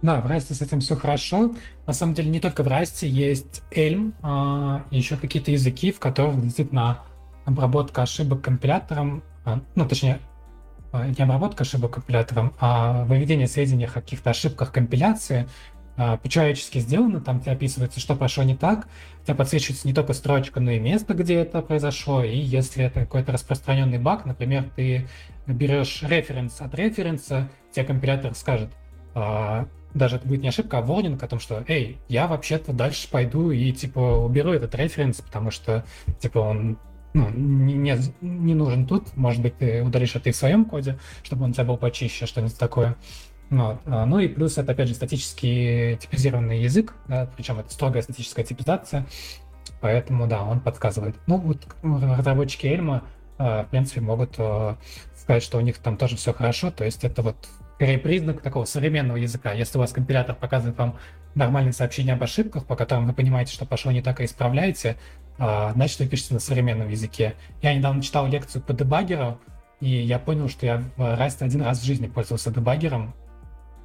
[0.02, 1.54] Да, в Расте с этим все хорошо.
[1.86, 6.42] На самом деле, не только в Расте есть Elm, а еще какие-то языки, в которых
[6.42, 7.04] действительно
[7.44, 10.20] обработка ошибок компилятором, а, ну, точнее,
[10.94, 15.48] не обработка ошибок компилятором, а выведение сведений о каких-то ошибках компиляции
[16.02, 18.88] а, по-человечески сделано, там тебе описывается, что пошло не так,
[19.26, 23.34] тебе подсвечивается не только строчка, но и место, где это произошло, и если это какой-то
[23.34, 25.10] распространенный баг, например, ты
[25.46, 28.70] берешь референс от референса, тебе компилятор скажет,
[29.14, 33.10] а, даже это будет не ошибка, а ворнинг о том, что, эй, я вообще-то дальше
[33.10, 35.84] пойду и, типа, уберу этот референс, потому что,
[36.20, 36.78] типа, он
[37.14, 39.16] ну, не, не, нужен тут.
[39.16, 42.26] Может быть, ты удалишь это и в своем коде, чтобы он у тебя был почище,
[42.26, 42.96] что-нибудь такое.
[43.50, 43.80] Вот.
[43.86, 48.46] А, ну и плюс это, опять же, статический типизированный язык, да, причем это строгая статическая
[48.46, 49.08] типизация,
[49.82, 51.16] поэтому, да, он подсказывает.
[51.26, 53.04] Ну, вот разработчики Эльма,
[53.38, 54.78] а, в принципе, могут а,
[55.16, 57.38] сказать, что у них там тоже все хорошо, то есть это вот
[57.80, 59.54] признак такого современного языка.
[59.54, 60.98] Если у вас компилятор показывает вам
[61.34, 64.98] нормальные сообщения об ошибках, по которым вы понимаете, что пошло не так и исправляете,
[65.38, 67.36] а, значит, вы пишете на современном языке.
[67.62, 69.40] Я недавно читал лекцию по дебаггеру,
[69.80, 73.14] и я понял, что я в Rust один раз в жизни пользовался дебаггером,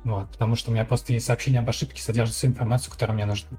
[0.02, 3.26] вот, потому что у меня просто есть сообщение об ошибке, содержит всю информацию, которая мне
[3.26, 3.56] нужна.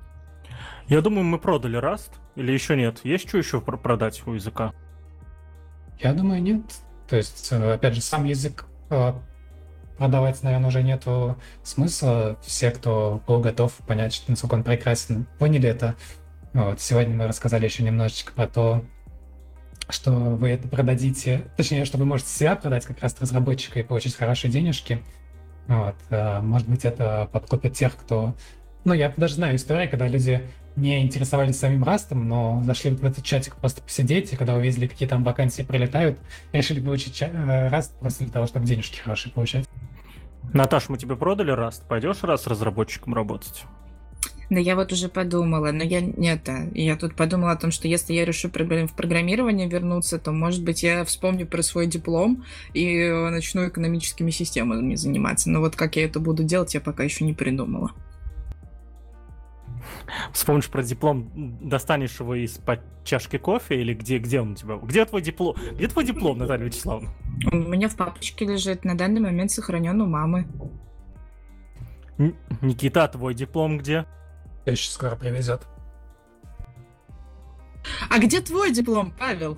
[0.88, 3.00] Я думаю, мы продали Rust, или еще нет?
[3.04, 4.74] Есть что еще продать у языка?
[6.00, 6.64] Я думаю, нет.
[7.08, 9.14] То есть, э, опять же, сам язык э,
[9.98, 12.38] продавать, наверное, уже нету смысла.
[12.44, 15.96] Все, кто был готов понять, насколько он прекрасен, поняли это.
[16.54, 18.86] Вот, сегодня мы рассказали еще немножечко про то,
[19.90, 24.16] что вы это продадите, точнее, что вы можете себя продать как раз разработчика и получить
[24.16, 25.04] хорошие денежки.
[25.68, 28.36] Вот, э, может быть, это подкупит тех, кто...
[28.84, 30.44] Ну, я даже знаю истории, когда люди
[30.76, 35.08] не интересовались самим растом, но зашли в этот чатик просто посидеть, и когда увидели, какие
[35.08, 36.20] там вакансии прилетают,
[36.52, 39.66] решили получить э, раст просто для того, чтобы денежки хорошие получать.
[40.54, 41.88] Наташ, мы тебе продали раст?
[41.88, 43.66] Пойдешь раз разработчиком работать?
[44.50, 48.14] Да я вот уже подумала, но я нет, я тут подумала о том, что если
[48.14, 53.68] я решу в программирование вернуться, то, может быть, я вспомню про свой диплом и начну
[53.68, 55.50] экономическими системами заниматься.
[55.50, 57.92] Но вот как я это буду делать, я пока еще не придумала.
[60.32, 61.32] Вспомнишь про диплом,
[61.62, 64.78] достанешь его из-под чашки кофе или где, где он у тебя?
[64.78, 65.56] Где твой диплом?
[65.74, 67.10] Где твой диплом, Наталья Вячеславовна?
[67.52, 70.48] У меня в папочке лежит, на данный момент сохранен у мамы.
[72.62, 74.06] Никита, а твой диплом где?
[74.66, 75.68] Еще скоро привезет.
[78.10, 79.58] А где твой диплом, Павел?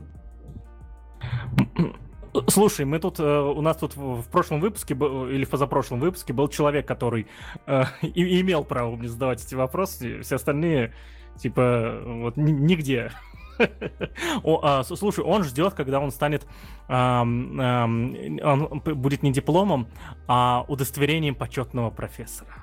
[2.48, 6.48] Слушай, мы тут, э, у нас тут в прошлом выпуске или в позапрошлом выпуске был
[6.48, 7.28] человек, который
[7.66, 10.94] э, имел право мне задавать эти вопросы, все остальные,
[11.38, 13.12] типа, вот нигде.
[14.44, 16.46] О, а, слушай, он ждет, когда он станет,
[16.90, 19.88] эм, эм, он будет не дипломом,
[20.28, 22.54] а удостоверением почетного профессора.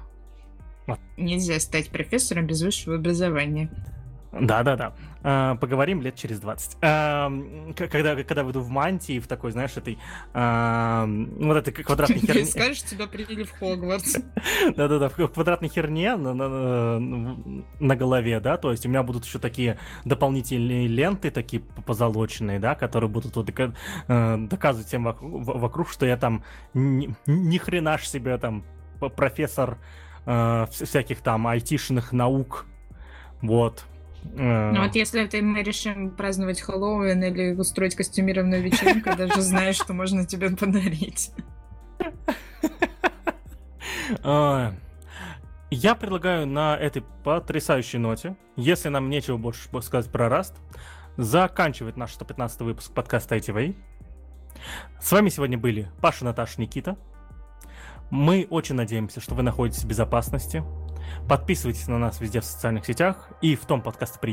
[0.87, 1.01] Вот.
[1.17, 3.71] Нельзя стать профессором без высшего образования.
[4.41, 4.95] Да-да-да.
[5.23, 6.79] А, поговорим лет через 20.
[6.83, 7.33] А,
[7.77, 9.99] когда, когда выйду в мантии, в такой, знаешь, этой...
[10.33, 12.45] А, вот этой квадратной херне...
[12.45, 14.17] Ты скажешь, тебя приняли в Хогвартс.
[14.77, 16.99] Да-да-да, в квадратной херне на, на,
[17.81, 22.75] на голове, да, то есть у меня будут еще такие дополнительные ленты, такие позолоченные, да,
[22.75, 23.47] которые будут вот
[24.07, 28.65] доказывать всем вокруг, что я там ни, ни хрена ж себе там
[29.17, 29.79] профессор
[30.25, 32.67] всяких там айтишных наук,
[33.43, 33.85] вот,
[34.25, 39.93] ну вот если ты, мы решим праздновать Хэллоуин или устроить костюмированную вечеринку, даже знаешь, что
[39.93, 41.31] можно тебе подарить.
[44.23, 44.75] А,
[45.71, 50.57] я предлагаю на этой потрясающей ноте, если нам нечего больше сказать про Раст,
[51.17, 53.77] заканчивать наш 115 выпуск подкаста ITV.
[55.01, 56.97] С вами сегодня были Паша, Наташа, Никита.
[58.11, 60.65] Мы очень надеемся, что вы находитесь в безопасности.
[61.29, 64.33] Подписывайтесь на нас везде в социальных сетях и в том подкасте прием